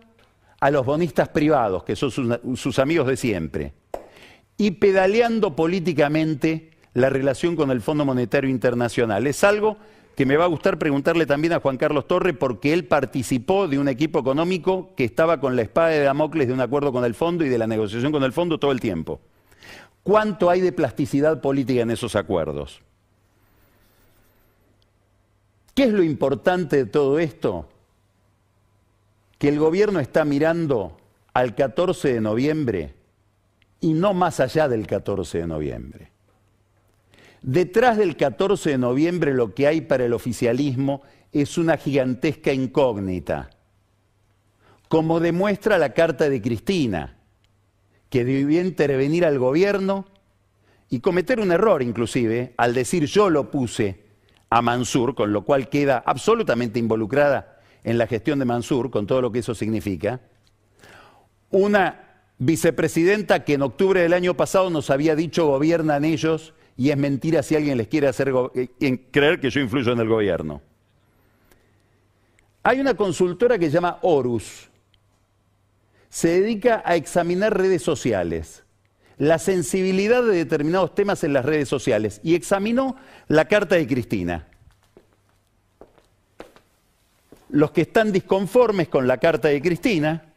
a 0.58 0.70
los 0.70 0.86
bonistas 0.86 1.28
privados, 1.28 1.84
que 1.84 1.96
son 1.96 2.10
sus, 2.10 2.78
amigos 2.78 3.06
de 3.06 3.18
siempre, 3.18 3.74
y 4.56 4.70
pedaleando 4.70 5.54
políticamente 5.54 6.70
la 6.94 7.10
relación 7.10 7.56
con 7.56 7.70
el 7.70 7.80
Fondo 7.80 8.04
Monetario 8.04 8.50
Internacional. 8.50 9.26
Es 9.26 9.44
algo 9.44 9.76
que 10.16 10.26
me 10.26 10.36
va 10.36 10.44
a 10.44 10.48
gustar 10.48 10.78
preguntarle 10.78 11.26
también 11.26 11.54
a 11.54 11.60
Juan 11.60 11.78
Carlos 11.78 12.06
Torre 12.06 12.34
porque 12.34 12.72
él 12.72 12.84
participó 12.84 13.66
de 13.66 13.78
un 13.78 13.88
equipo 13.88 14.18
económico 14.18 14.90
que 14.96 15.04
estaba 15.04 15.40
con 15.40 15.56
la 15.56 15.62
espada 15.62 15.88
de 15.88 16.02
Damocles 16.02 16.48
de 16.48 16.54
un 16.54 16.60
acuerdo 16.60 16.92
con 16.92 17.04
el 17.04 17.14
fondo 17.14 17.44
y 17.44 17.48
de 17.48 17.58
la 17.58 17.66
negociación 17.66 18.12
con 18.12 18.22
el 18.24 18.32
fondo 18.32 18.58
todo 18.58 18.72
el 18.72 18.80
tiempo. 18.80 19.20
¿Cuánto 20.02 20.50
hay 20.50 20.60
de 20.60 20.72
plasticidad 20.72 21.40
política 21.40 21.82
en 21.82 21.90
esos 21.90 22.16
acuerdos? 22.16 22.80
¿Qué 25.74 25.84
es 25.84 25.92
lo 25.92 26.02
importante 26.02 26.76
de 26.76 26.86
todo 26.86 27.18
esto? 27.18 27.68
que 29.42 29.48
el 29.48 29.58
gobierno 29.58 29.98
está 29.98 30.24
mirando 30.24 30.96
al 31.34 31.56
14 31.56 32.12
de 32.12 32.20
noviembre 32.20 32.94
y 33.80 33.92
no 33.92 34.14
más 34.14 34.38
allá 34.38 34.68
del 34.68 34.86
14 34.86 35.38
de 35.38 35.46
noviembre. 35.48 36.11
Detrás 37.42 37.96
del 37.96 38.16
14 38.16 38.70
de 38.70 38.78
noviembre 38.78 39.34
lo 39.34 39.52
que 39.52 39.66
hay 39.66 39.80
para 39.80 40.04
el 40.04 40.12
oficialismo 40.12 41.02
es 41.32 41.58
una 41.58 41.76
gigantesca 41.76 42.52
incógnita, 42.52 43.50
como 44.88 45.18
demuestra 45.18 45.76
la 45.76 45.92
carta 45.92 46.28
de 46.28 46.40
Cristina, 46.40 47.16
que 48.10 48.24
debió 48.24 48.60
intervenir 48.60 49.24
al 49.24 49.38
gobierno 49.38 50.06
y 50.88 51.00
cometer 51.00 51.40
un 51.40 51.50
error 51.50 51.82
inclusive 51.82 52.52
al 52.58 52.74
decir 52.74 53.06
yo 53.06 53.28
lo 53.28 53.50
puse 53.50 54.04
a 54.50 54.62
Mansur, 54.62 55.14
con 55.14 55.32
lo 55.32 55.44
cual 55.44 55.68
queda 55.68 56.02
absolutamente 56.06 56.78
involucrada 56.78 57.58
en 57.82 57.98
la 57.98 58.06
gestión 58.06 58.38
de 58.38 58.44
Mansur, 58.44 58.90
con 58.90 59.06
todo 59.06 59.22
lo 59.22 59.32
que 59.32 59.40
eso 59.40 59.54
significa, 59.54 60.20
una 61.50 62.22
vicepresidenta 62.38 63.44
que 63.44 63.54
en 63.54 63.62
octubre 63.62 64.00
del 64.00 64.12
año 64.12 64.36
pasado 64.36 64.70
nos 64.70 64.90
había 64.90 65.16
dicho 65.16 65.46
gobiernan 65.46 66.04
ellos 66.04 66.54
y 66.76 66.90
es 66.90 66.96
mentira 66.96 67.42
si 67.42 67.54
alguien 67.54 67.78
les 67.78 67.88
quiere 67.88 68.08
hacer 68.08 68.32
eh, 68.54 69.08
creer 69.10 69.40
que 69.40 69.50
yo 69.50 69.60
influyo 69.60 69.92
en 69.92 70.00
el 70.00 70.08
gobierno. 70.08 70.62
Hay 72.62 72.80
una 72.80 72.94
consultora 72.94 73.58
que 73.58 73.66
se 73.66 73.72
llama 73.72 73.98
Horus. 74.02 74.70
Se 76.08 76.40
dedica 76.40 76.82
a 76.84 76.94
examinar 76.96 77.56
redes 77.56 77.82
sociales, 77.82 78.64
la 79.18 79.38
sensibilidad 79.38 80.22
de 80.22 80.36
determinados 80.36 80.94
temas 80.94 81.24
en 81.24 81.32
las 81.32 81.44
redes 81.44 81.68
sociales 81.68 82.20
y 82.22 82.34
examinó 82.34 82.96
la 83.28 83.46
carta 83.46 83.76
de 83.76 83.86
Cristina. 83.86 84.46
Los 87.48 87.70
que 87.72 87.82
están 87.82 88.12
disconformes 88.12 88.88
con 88.88 89.06
la 89.06 89.18
carta 89.18 89.48
de 89.48 89.60
Cristina 89.60 90.32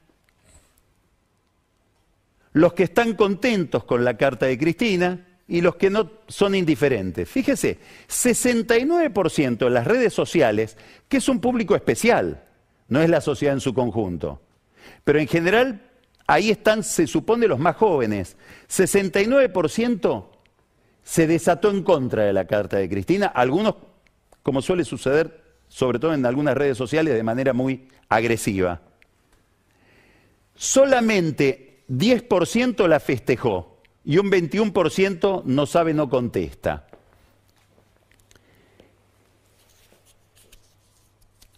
los 2.56 2.72
que 2.72 2.84
están 2.84 3.16
contentos 3.16 3.84
con 3.84 4.06
la 4.06 4.16
carta 4.16 4.46
de 4.46 4.58
Cristina 4.58 5.26
y 5.48 5.62
los 5.62 5.76
que 5.76 5.90
no 5.90 6.10
son 6.28 6.56
indiferentes. 6.56 7.30
Fíjese, 7.30 7.78
69% 8.08 9.58
de 9.58 9.70
las 9.70 9.86
redes 9.86 10.14
sociales, 10.14 10.78
que 11.08 11.18
es 11.18 11.30
un 11.30 11.40
público 11.40 11.76
especial, 11.76 12.44
no 12.88 13.02
es 13.02 13.10
la 13.10 13.22
sociedad 13.22 13.54
en 13.54 13.62
su 13.62 13.74
conjunto, 13.74 14.42
pero 15.04 15.20
en 15.20 15.28
general 15.28 15.82
ahí 16.28 16.50
están, 16.50 16.84
se 16.84 17.08
supone, 17.08 17.48
los 17.48 17.60
más 17.60 17.76
jóvenes. 17.76 18.38
69% 18.70 20.26
se 21.04 21.28
desató 21.28 21.70
en 21.70 21.84
contra 21.84 22.24
de 22.24 22.34
la 22.34 22.46
carta 22.46 22.78
de 22.78 22.90
Cristina, 22.90 23.28
algunos, 23.28 23.76
como 24.42 24.62
suele 24.62 24.84
suceder, 24.84 25.44
sobre 25.68 26.00
todo 26.00 26.14
en 26.14 26.26
algunas 26.26 26.56
redes 26.56 26.78
sociales, 26.78 27.14
de 27.14 27.24
manera 27.24 27.54
muy 27.54 27.88
agresiva. 28.10 28.82
Solamente 30.56 31.84
10% 31.90 32.88
la 32.88 33.00
festejó 33.00 33.75
y 34.06 34.20
un 34.20 34.30
21% 34.30 35.44
no 35.46 35.66
sabe, 35.66 35.94
no 35.94 36.10
contesta. 36.10 36.86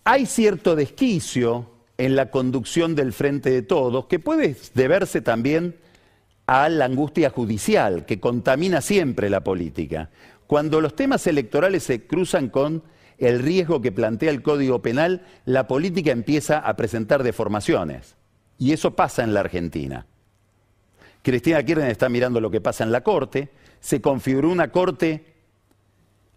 Hay 0.05 0.25
cierto 0.25 0.77
desquicio 0.77 1.69
en 1.97 2.15
la 2.15 2.31
conducción 2.31 2.95
del 2.95 3.11
Frente 3.11 3.49
de 3.49 3.61
Todos 3.61 4.05
que 4.05 4.19
puede 4.19 4.55
deberse 4.73 5.21
también 5.21 5.75
a 6.45 6.69
la 6.69 6.85
angustia 6.85 7.29
judicial 7.29 8.05
que 8.05 8.21
contamina 8.21 8.79
siempre 8.79 9.29
la 9.29 9.43
política. 9.43 10.09
Cuando 10.47 10.79
los 10.79 10.95
temas 10.95 11.27
electorales 11.27 11.83
se 11.83 12.07
cruzan 12.07 12.47
con 12.47 12.83
el 13.17 13.39
riesgo 13.39 13.81
que 13.81 13.91
plantea 13.91 14.29
el 14.29 14.41
Código 14.41 14.81
Penal, 14.81 15.25
la 15.43 15.67
política 15.67 16.11
empieza 16.11 16.59
a 16.59 16.77
presentar 16.77 17.23
deformaciones. 17.23 18.15
Y 18.57 18.71
eso 18.71 18.95
pasa 18.95 19.23
en 19.23 19.33
la 19.33 19.41
Argentina. 19.41 20.05
Cristina 21.21 21.63
Kirchner 21.63 21.91
está 21.91 22.09
mirando 22.09 22.39
lo 22.39 22.49
que 22.49 22.61
pasa 22.61 22.83
en 22.83 22.91
la 22.91 23.01
Corte, 23.01 23.49
se 23.79 24.01
configuró 24.01 24.49
una 24.49 24.71
Corte 24.71 25.37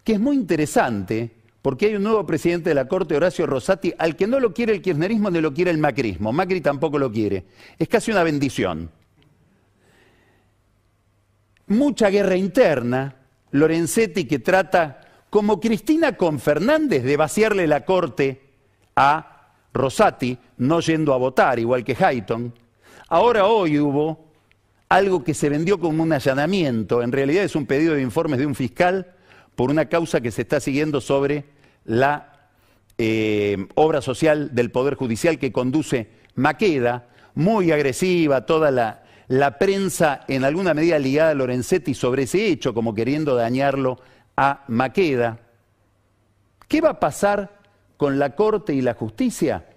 que 0.03 0.13
es 0.13 0.19
muy 0.19 0.35
interesante, 0.35 1.31
porque 1.61 1.87
hay 1.87 1.95
un 1.95 2.03
nuevo 2.03 2.25
presidente 2.25 2.69
de 2.69 2.75
la 2.75 2.87
Corte, 2.87 3.15
Horacio 3.15 3.45
Rosati, 3.45 3.93
al 3.97 4.15
que 4.15 4.27
no 4.27 4.39
lo 4.39 4.53
quiere 4.53 4.73
el 4.73 4.81
kirchnerismo 4.81 5.29
ni 5.29 5.41
lo 5.41 5.53
quiere 5.53 5.71
el 5.71 5.77
macrismo. 5.77 6.33
Macri 6.33 6.61
tampoco 6.61 6.97
lo 6.97 7.11
quiere. 7.11 7.45
Es 7.77 7.87
casi 7.87 8.11
una 8.11 8.23
bendición. 8.23 8.89
Mucha 11.67 12.09
guerra 12.09 12.35
interna, 12.35 13.15
Lorenzetti 13.51 14.25
que 14.25 14.39
trata, 14.39 15.01
como 15.29 15.59
Cristina 15.59 16.17
con 16.17 16.39
Fernández, 16.39 17.03
de 17.03 17.15
vaciarle 17.15 17.67
la 17.67 17.85
Corte 17.85 18.41
a 18.95 19.51
Rosati, 19.73 20.37
no 20.57 20.79
yendo 20.81 21.13
a 21.13 21.17
votar, 21.17 21.59
igual 21.59 21.83
que 21.83 21.95
Hayton. 21.97 22.53
Ahora 23.07 23.45
hoy 23.45 23.79
hubo 23.79 24.30
algo 24.91 25.23
que 25.23 25.33
se 25.33 25.47
vendió 25.47 25.79
como 25.79 26.03
un 26.03 26.11
allanamiento, 26.11 27.01
en 27.01 27.13
realidad 27.13 27.45
es 27.45 27.55
un 27.55 27.65
pedido 27.65 27.93
de 27.95 28.01
informes 28.01 28.39
de 28.39 28.45
un 28.45 28.55
fiscal 28.55 29.13
por 29.55 29.69
una 29.71 29.85
causa 29.85 30.19
que 30.19 30.31
se 30.31 30.41
está 30.41 30.59
siguiendo 30.59 30.99
sobre 30.99 31.45
la 31.85 32.49
eh, 32.97 33.67
obra 33.75 34.01
social 34.01 34.53
del 34.53 34.69
Poder 34.69 34.95
Judicial 34.95 35.39
que 35.39 35.53
conduce 35.53 36.09
Maqueda, 36.35 37.07
muy 37.35 37.71
agresiva, 37.71 38.45
toda 38.45 38.69
la, 38.69 39.03
la 39.29 39.57
prensa 39.57 40.25
en 40.27 40.43
alguna 40.43 40.73
medida 40.73 40.99
ligada 40.99 41.31
a 41.31 41.35
Lorenzetti 41.35 41.93
sobre 41.93 42.23
ese 42.23 42.47
hecho, 42.47 42.73
como 42.73 42.93
queriendo 42.93 43.35
dañarlo 43.35 43.97
a 44.35 44.65
Maqueda. 44.67 45.39
¿Qué 46.67 46.81
va 46.81 46.89
a 46.89 46.99
pasar 46.99 47.61
con 47.95 48.19
la 48.19 48.35
Corte 48.35 48.73
y 48.73 48.81
la 48.81 48.95
Justicia? 48.95 49.67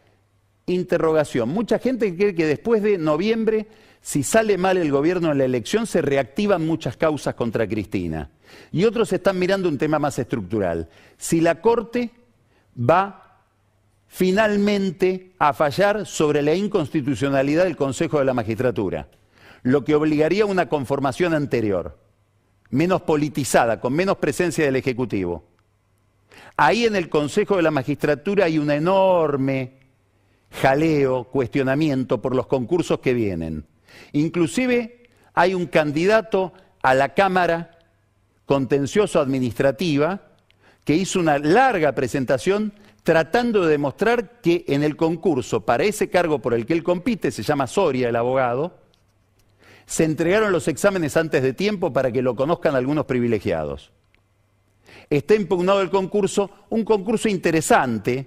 Interrogación. 0.66 1.50
Mucha 1.50 1.79
gente 1.79 2.16
cree 2.16 2.35
que 2.35 2.46
después 2.46 2.83
de 2.83 2.98
noviembre 2.98 3.68
si 4.04 4.22
sale 4.22 4.58
mal 4.58 4.76
el 4.76 4.90
gobierno 4.90 5.32
en 5.32 5.38
la 5.38 5.46
elección, 5.46 5.86
se 5.86 6.02
reactivan 6.02 6.66
muchas 6.66 6.94
causas 6.94 7.34
contra 7.34 7.66
Cristina. 7.66 8.28
Y 8.70 8.84
otros 8.84 9.10
están 9.14 9.38
mirando 9.38 9.66
un 9.66 9.78
tema 9.78 9.98
más 9.98 10.18
estructural. 10.18 10.90
Si 11.16 11.40
la 11.40 11.62
Corte 11.62 12.10
va 12.78 13.40
finalmente 14.06 15.32
a 15.38 15.54
fallar 15.54 16.04
sobre 16.04 16.42
la 16.42 16.54
inconstitucionalidad 16.54 17.64
del 17.64 17.78
Consejo 17.78 18.18
de 18.18 18.26
la 18.26 18.34
Magistratura, 18.34 19.08
lo 19.62 19.86
que 19.86 19.94
obligaría 19.94 20.42
a 20.42 20.48
una 20.48 20.68
conformación 20.68 21.32
anterior, 21.32 21.98
menos 22.68 23.00
politizada, 23.00 23.80
con 23.80 23.94
menos 23.94 24.18
presencia 24.18 24.66
del 24.66 24.76
Ejecutivo. 24.76 25.46
Ahí 26.58 26.84
en 26.84 26.94
el 26.94 27.08
Consejo 27.08 27.56
de 27.56 27.62
la 27.62 27.70
Magistratura 27.70 28.44
hay 28.44 28.58
un 28.58 28.70
enorme 28.70 29.78
jaleo, 30.60 31.24
cuestionamiento 31.24 32.20
por 32.20 32.36
los 32.36 32.46
concursos 32.46 33.00
que 33.00 33.14
vienen. 33.14 33.64
Inclusive 34.12 35.09
hay 35.35 35.54
un 35.54 35.66
candidato 35.66 36.52
a 36.83 36.94
la 36.94 37.14
Cámara 37.14 37.78
Contencioso 38.46 39.20
Administrativa 39.20 40.22
que 40.85 40.94
hizo 40.94 41.18
una 41.18 41.38
larga 41.38 41.92
presentación 41.94 42.74
tratando 43.02 43.64
de 43.64 43.72
demostrar 43.72 44.40
que 44.40 44.64
en 44.68 44.83
el 44.83 44.96
concurso 44.96 45.64
para 45.64 45.85
ese 45.85 46.09
cargo 46.09 46.40
por 46.40 46.54
el 46.54 46.66
que 46.66 46.72
él 46.72 46.83
compite, 46.83 47.30
se 47.30 47.42
llama 47.42 47.66
Soria 47.66 48.09
el 48.09 48.16
abogado, 48.16 48.78
se 49.87 50.04
entregaron 50.04 50.52
los 50.52 50.68
exámenes 50.68 51.16
antes 51.16 51.42
de 51.42 51.52
tiempo 51.52 51.92
para 51.92 52.11
que 52.11 52.22
lo 52.22 52.35
conozcan 52.35 52.74
algunos 52.74 53.04
privilegiados. 53.04 53.92
Está 55.11 55.35
impugnado 55.35 55.83
el 55.83 55.90
concurso, 55.90 56.50
un 56.70 56.85
concurso 56.85 57.28
interesante, 57.28 58.26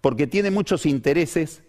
porque 0.00 0.26
tiene 0.26 0.50
muchos 0.50 0.86
intereses 0.86 1.62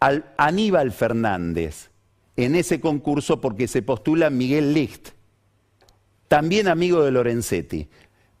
al 0.00 0.32
Aníbal 0.36 0.92
Fernández, 0.92 1.90
en 2.36 2.54
ese 2.54 2.80
concurso 2.80 3.40
porque 3.40 3.68
se 3.68 3.82
postula 3.82 4.30
Miguel 4.30 4.72
Licht, 4.72 5.10
también 6.28 6.68
amigo 6.68 7.02
de 7.02 7.10
Lorenzetti. 7.10 7.88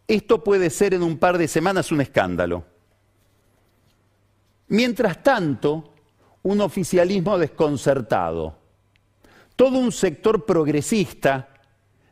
Esto 0.08 0.42
puede 0.42 0.70
ser 0.70 0.94
en 0.94 1.02
un 1.02 1.18
par 1.18 1.38
de 1.38 1.48
semanas 1.48 1.92
un 1.92 2.00
escándalo. 2.00 2.64
Mientras 4.68 5.22
tanto, 5.22 5.92
un 6.42 6.60
oficialismo 6.60 7.38
desconcertado, 7.38 8.56
todo 9.56 9.78
un 9.78 9.92
sector 9.92 10.44
progresista 10.44 11.48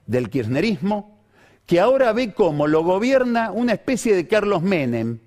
del 0.06 0.28
kirchnerismo 0.28 1.20
que 1.66 1.80
ahora 1.80 2.12
ve 2.12 2.34
cómo 2.34 2.66
lo 2.66 2.82
gobierna 2.82 3.50
una 3.50 3.72
especie 3.72 4.14
de 4.14 4.26
Carlos 4.26 4.62
Menem, 4.62 5.20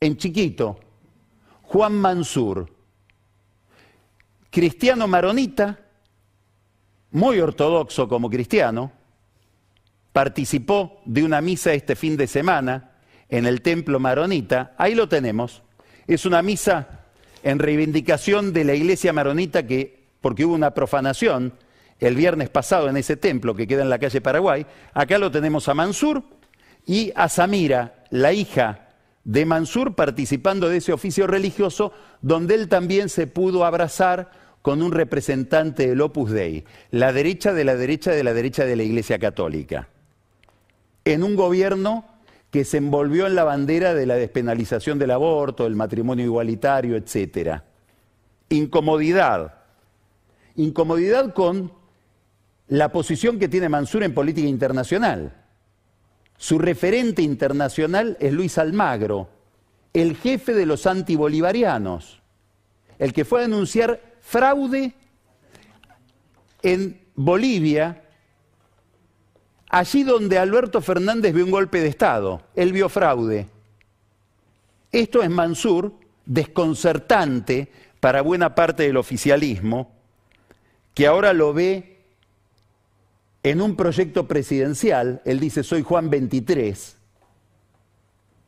en 0.00 0.16
chiquito, 0.16 0.78
Juan 1.62 1.94
Mansur, 1.94 2.68
cristiano 4.50 5.06
maronita, 5.06 5.78
muy 7.10 7.40
ortodoxo 7.40 8.08
como 8.08 8.30
cristiano, 8.30 8.92
participó 10.12 11.00
de 11.04 11.24
una 11.24 11.40
misa 11.40 11.72
este 11.72 11.96
fin 11.96 12.16
de 12.16 12.26
semana 12.26 12.92
en 13.28 13.46
el 13.46 13.62
templo 13.62 14.00
maronita, 14.00 14.74
ahí 14.78 14.94
lo 14.94 15.08
tenemos, 15.08 15.62
es 16.06 16.24
una 16.24 16.42
misa 16.42 17.04
en 17.42 17.58
reivindicación 17.58 18.52
de 18.52 18.64
la 18.64 18.74
iglesia 18.74 19.12
maronita 19.12 19.66
que, 19.66 20.08
porque 20.20 20.44
hubo 20.44 20.54
una 20.54 20.74
profanación 20.74 21.54
el 22.00 22.14
viernes 22.14 22.48
pasado 22.48 22.88
en 22.88 22.96
ese 22.96 23.16
templo 23.16 23.54
que 23.54 23.66
queda 23.66 23.82
en 23.82 23.90
la 23.90 23.98
calle 23.98 24.20
Paraguay, 24.20 24.66
acá 24.94 25.18
lo 25.18 25.30
tenemos 25.30 25.68
a 25.68 25.74
Mansur 25.74 26.22
y 26.86 27.12
a 27.14 27.28
Samira, 27.28 28.04
la 28.10 28.32
hija 28.32 28.87
de 29.24 29.44
Mansur 29.44 29.94
participando 29.94 30.68
de 30.68 30.78
ese 30.78 30.92
oficio 30.92 31.26
religioso, 31.26 31.92
donde 32.22 32.54
él 32.54 32.68
también 32.68 33.08
se 33.08 33.26
pudo 33.26 33.64
abrazar 33.64 34.30
con 34.62 34.82
un 34.82 34.92
representante 34.92 35.88
del 35.88 36.00
Opus 36.00 36.30
Dei, 36.30 36.64
la 36.90 37.12
derecha 37.12 37.52
de 37.52 37.64
la 37.64 37.76
derecha 37.76 38.10
de 38.10 38.24
la 38.24 38.34
derecha 38.34 38.64
de 38.64 38.76
la 38.76 38.82
Iglesia 38.82 39.18
Católica, 39.18 39.88
en 41.04 41.22
un 41.22 41.36
gobierno 41.36 42.04
que 42.50 42.64
se 42.64 42.78
envolvió 42.78 43.26
en 43.26 43.34
la 43.34 43.44
bandera 43.44 43.94
de 43.94 44.06
la 44.06 44.14
despenalización 44.14 44.98
del 44.98 45.10
aborto, 45.10 45.64
del 45.64 45.76
matrimonio 45.76 46.24
igualitario, 46.24 46.96
etc. 46.96 47.60
Incomodidad. 48.48 49.54
Incomodidad 50.56 51.34
con 51.34 51.72
la 52.68 52.90
posición 52.90 53.38
que 53.38 53.48
tiene 53.48 53.68
Mansur 53.68 54.02
en 54.02 54.14
política 54.14 54.48
internacional. 54.48 55.37
Su 56.38 56.60
referente 56.60 57.20
internacional 57.20 58.16
es 58.20 58.32
Luis 58.32 58.58
Almagro, 58.58 59.28
el 59.92 60.16
jefe 60.16 60.54
de 60.54 60.66
los 60.66 60.86
antibolivarianos, 60.86 62.22
el 62.98 63.12
que 63.12 63.24
fue 63.24 63.40
a 63.40 63.42
denunciar 63.42 64.00
fraude 64.20 64.94
en 66.62 67.00
Bolivia, 67.16 68.04
allí 69.68 70.04
donde 70.04 70.38
Alberto 70.38 70.80
Fernández 70.80 71.34
vio 71.34 71.44
un 71.44 71.50
golpe 71.50 71.80
de 71.80 71.88
Estado, 71.88 72.40
él 72.54 72.72
vio 72.72 72.88
fraude. 72.88 73.48
Esto 74.92 75.22
es 75.24 75.30
Mansur, 75.30 75.92
desconcertante 76.24 77.68
para 77.98 78.22
buena 78.22 78.54
parte 78.54 78.84
del 78.84 78.96
oficialismo, 78.96 79.90
que 80.94 81.08
ahora 81.08 81.32
lo 81.32 81.52
ve 81.52 81.97
en 83.50 83.60
un 83.60 83.76
proyecto 83.76 84.26
presidencial, 84.28 85.22
él 85.24 85.40
dice, 85.40 85.62
soy 85.62 85.82
Juan 85.82 86.10
23, 86.10 86.96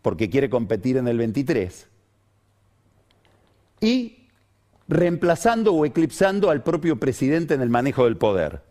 porque 0.03 0.29
quiere 0.29 0.51
competir 0.51 0.97
en 0.97 1.09
el 1.09 1.17
23, 1.17 1.89
y 3.81 4.29
reemplazando 4.89 5.73
o 5.73 5.87
eclipsando 5.87 6.51
al 6.51 6.63
propio 6.63 6.99
presidente 6.99 7.55
en 7.55 7.63
el 7.63 7.71
manejo 7.71 8.05
del 8.05 8.17
poder. 8.17 8.63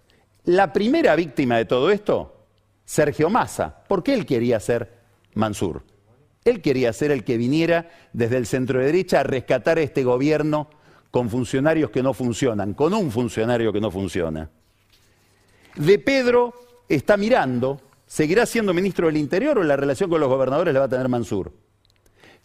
La 0.43 0.73
primera 0.73 1.15
víctima 1.15 1.57
de 1.57 1.65
todo 1.65 1.89
esto, 1.89 2.45
Sergio 2.86 3.30
Massa, 3.30 3.84
porque 3.88 4.13
él 4.13 4.25
quería 4.25 4.59
ser 4.59 4.99
Mansur. 5.34 5.84
Él 6.45 6.61
quería 6.61 6.93
ser 6.93 7.11
el 7.11 7.23
que 7.23 7.38
viniera 7.38 7.89
desde 8.13 8.38
el 8.38 8.45
centro 8.45 8.80
derecha 8.80 9.21
a 9.21 9.23
rescatar 9.23 9.80
este 9.80 10.03
gobierno 10.03 10.69
con 11.11 11.30
funcionarios 11.30 11.89
que 11.89 12.03
no 12.03 12.13
funcionan, 12.13 12.73
con 12.73 12.93
un 12.93 13.11
funcionario 13.11 13.73
que 13.73 13.82
no 13.82 13.89
funciona. 13.91 14.49
De 15.80 15.97
Pedro 15.97 16.53
está 16.89 17.15
mirando, 17.15 17.80
¿seguirá 18.05 18.45
siendo 18.45 18.73
ministro 18.73 19.07
del 19.07 19.15
Interior 19.15 19.57
o 19.57 19.63
la 19.63 19.77
relación 19.77 20.09
con 20.09 20.19
los 20.19 20.27
gobernadores 20.27 20.73
la 20.73 20.82
va 20.82 20.88
a 20.88 20.89
tener 20.89 21.07
Mansur? 21.07 21.53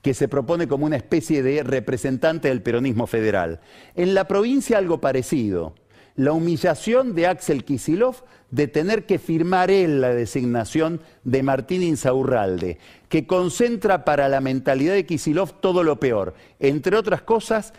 que 0.02 0.14
se 0.14 0.28
propone 0.28 0.68
como 0.68 0.84
una 0.84 0.96
especie 0.96 1.42
de 1.42 1.62
representante 1.62 2.48
del 2.48 2.60
peronismo 2.60 3.06
federal. 3.06 3.60
En 3.94 4.12
la 4.12 4.28
provincia 4.28 4.76
algo 4.76 5.00
parecido. 5.00 5.74
La 6.14 6.32
humillación 6.32 7.14
de 7.14 7.26
Axel 7.26 7.64
Kisilov 7.64 8.16
de 8.50 8.68
tener 8.68 9.06
que 9.06 9.18
firmar 9.18 9.70
él 9.70 10.02
la 10.02 10.10
designación 10.10 11.00
de 11.24 11.42
Martín 11.42 11.82
Insaurralde, 11.82 12.78
que 13.08 13.26
concentra 13.26 14.04
para 14.04 14.28
la 14.28 14.42
mentalidad 14.42 14.92
de 14.92 15.06
Kisilov 15.06 15.58
todo 15.60 15.82
lo 15.82 15.98
peor. 15.98 16.34
Entre 16.60 16.98
otras 16.98 17.22
cosas, 17.22 17.72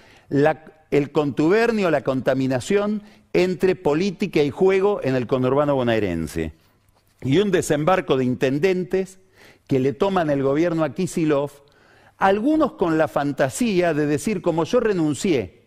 el 0.90 1.12
contubernio, 1.12 1.92
la 1.92 2.02
contaminación 2.02 3.04
entre 3.36 3.76
política 3.76 4.42
y 4.42 4.50
juego 4.50 5.02
en 5.04 5.14
el 5.16 5.28
conurbano 5.28 5.76
bonaerense. 5.76 6.54
Y 7.22 7.40
un 7.40 7.52
desembarco 7.52 8.16
de 8.16 8.24
intendentes 8.24 9.20
que 9.68 9.80
le 9.80 9.92
toman 9.92 10.30
el 10.30 10.42
gobierno 10.42 10.86
a 10.86 10.94
Kisilov, 10.94 11.52
algunos 12.18 12.74
con 12.74 12.98
la 12.98 13.10
fantasía 13.10 13.94
de 13.94 14.06
decir, 14.06 14.42
como 14.42 14.64
yo 14.64 14.80
renuncié 14.80 15.66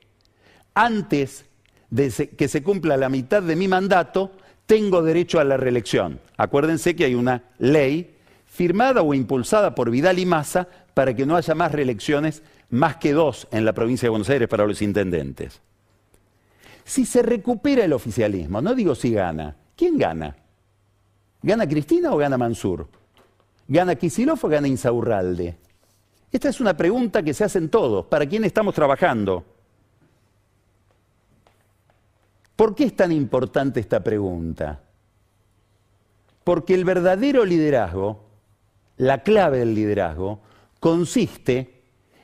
antes 0.73 1.45
de 1.91 2.11
que 2.11 2.49
se 2.49 2.63
cumpla 2.63 2.97
la 2.97 3.11
mitad 3.11 3.43
de 3.43 3.55
mi 3.55 3.69
mandato, 3.69 4.33
tengo 4.65 5.03
derecho 5.03 5.39
a 5.39 5.45
la 5.45 5.59
reelección. 5.59 6.21
Acuérdense 6.39 6.97
que 6.97 7.05
hay 7.05 7.15
una 7.15 7.51
ley 7.59 8.17
firmada 8.47 9.03
o 9.03 9.13
impulsada 9.13 9.75
por 9.75 9.91
Vidal 9.91 10.19
y 10.19 10.25
Massa 10.25 10.69
para 10.95 11.15
que 11.15 11.27
no 11.27 11.37
haya 11.37 11.55
más 11.55 11.73
reelecciones, 11.73 12.43
más 12.71 12.97
que 12.97 13.13
dos 13.13 13.47
en 13.51 13.67
la 13.67 13.75
provincia 13.75 14.07
de 14.07 14.11
Buenos 14.11 14.31
Aires 14.31 14.49
para 14.49 14.67
los 14.67 14.81
intendentes. 14.81 15.61
Si 16.89 17.05
se 17.05 17.21
recupera 17.21 17.85
el 17.85 17.93
oficialismo, 17.93 18.63
no 18.63 18.75
digo 18.75 18.95
si 18.95 19.13
gana, 19.13 19.55
¿quién 19.77 19.99
gana? 19.99 20.35
¿Gana 21.43 21.69
Cristina 21.69 22.15
o 22.15 22.17
gana 22.17 22.39
Mansur? 22.39 22.89
¿Gana 23.69 23.95
Kisilov 23.97 24.39
o 24.43 24.49
gana 24.49 24.69
Insaurralde? 24.69 25.59
Esta 26.33 26.49
es 26.49 26.63
una 26.63 26.75
pregunta 26.75 27.23
que 27.23 27.35
se 27.35 27.45
hacen 27.45 27.69
todos. 27.69 28.07
¿Para 28.07 28.25
quién 28.25 28.43
estamos 28.45 28.75
trabajando? 28.75 29.45
¿Por 32.57 32.75
qué 32.75 32.85
es 32.85 32.97
tan 32.97 33.13
importante 33.13 33.81
esta 33.81 34.03
pregunta? 34.03 34.81
Porque 36.43 36.73
el 36.73 36.87
verdadero 36.87 37.45
liderazgo, 37.45 38.25
la 38.97 39.23
clave 39.23 39.59
del 39.59 39.75
liderazgo, 39.75 40.41
consiste 40.81 41.83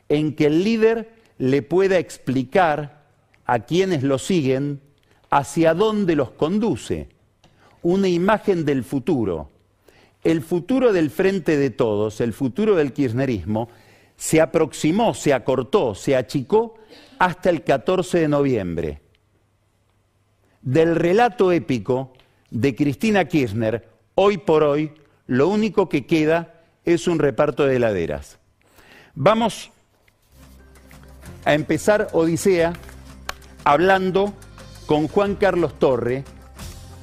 en 0.09 0.35
que 0.35 0.47
el 0.47 0.65
líder 0.65 1.17
le 1.37 1.61
pueda 1.61 1.99
explicar 1.99 3.04
a 3.47 3.61
quienes 3.61 4.03
lo 4.03 4.19
siguen 4.19 4.81
hacia 5.31 5.75
dónde 5.75 6.17
los 6.17 6.31
conduce. 6.31 7.09
Una 7.83 8.09
imagen 8.09 8.65
del 8.65 8.85
futuro. 8.85 9.51
El 10.23 10.43
futuro 10.43 10.93
del 10.93 11.11
frente 11.11 11.57
de 11.57 11.71
todos, 11.71 12.21
el 12.21 12.33
futuro 12.33 12.77
del 12.77 12.93
kirchnerismo, 12.93 13.69
se 14.17 14.41
aproximó, 14.41 15.13
se 15.13 15.35
acortó, 15.35 15.95
se 15.95 16.17
achicó 16.17 16.77
hasta 17.19 17.51
el 17.51 17.63
14 17.63 18.21
de 18.21 18.29
noviembre. 18.29 19.01
Del 20.63 20.97
relato 20.97 21.53
épico 21.53 22.13
de 22.51 22.75
Cristina 22.75 23.27
Kirchner, 23.27 23.87
hoy 24.15 24.39
por 24.39 24.63
hoy, 24.63 24.93
lo 25.27 25.49
único 25.49 25.89
que 25.89 26.07
queda 26.07 26.63
es 26.85 27.07
un 27.07 27.19
reparto 27.19 27.67
de 27.67 27.77
heladeras. 27.77 28.39
Vamos 29.15 29.71
a 31.45 31.55
empezar 31.55 32.09
Odisea 32.13 32.73
hablando 33.65 34.33
con 34.87 35.09
Juan 35.09 35.35
Carlos 35.35 35.79
Torre, 35.79 36.25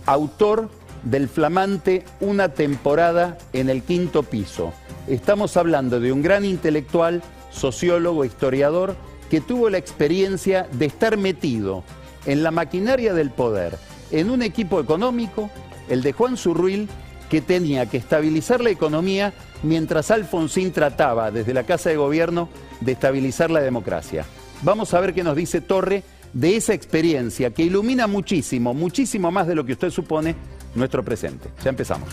autor 0.05 0.69
del 1.03 1.27
flamante 1.27 2.05
Una 2.19 2.49
temporada 2.49 3.37
en 3.53 3.69
el 3.69 3.81
quinto 3.81 4.21
piso. 4.23 4.71
Estamos 5.07 5.57
hablando 5.57 5.99
de 5.99 6.11
un 6.11 6.21
gran 6.21 6.45
intelectual, 6.45 7.23
sociólogo, 7.49 8.23
historiador, 8.23 8.95
que 9.29 9.41
tuvo 9.41 9.69
la 9.69 9.79
experiencia 9.79 10.67
de 10.73 10.85
estar 10.85 11.17
metido 11.17 11.83
en 12.25 12.43
la 12.43 12.51
maquinaria 12.51 13.15
del 13.15 13.31
poder, 13.31 13.77
en 14.11 14.29
un 14.29 14.43
equipo 14.43 14.79
económico, 14.79 15.49
el 15.89 16.03
de 16.03 16.13
Juan 16.13 16.37
Zurruil, 16.37 16.87
que 17.29 17.41
tenía 17.41 17.87
que 17.87 17.97
estabilizar 17.97 18.61
la 18.61 18.69
economía 18.69 19.33
mientras 19.63 20.11
Alfonsín 20.11 20.71
trataba 20.71 21.31
desde 21.31 21.53
la 21.53 21.63
Casa 21.63 21.89
de 21.89 21.95
Gobierno 21.95 22.49
de 22.81 22.91
estabilizar 22.91 23.49
la 23.49 23.61
democracia. 23.61 24.25
Vamos 24.63 24.93
a 24.93 24.99
ver 24.99 25.13
qué 25.13 25.23
nos 25.23 25.35
dice 25.35 25.61
Torre 25.61 26.03
de 26.33 26.55
esa 26.55 26.73
experiencia 26.73 27.51
que 27.51 27.63
ilumina 27.63 28.07
muchísimo, 28.07 28.73
muchísimo 28.73 29.31
más 29.31 29.47
de 29.47 29.55
lo 29.55 29.65
que 29.65 29.73
usted 29.73 29.89
supone, 29.89 30.35
nuestro 30.75 31.03
presente. 31.03 31.49
Ya 31.63 31.69
empezamos. 31.69 32.09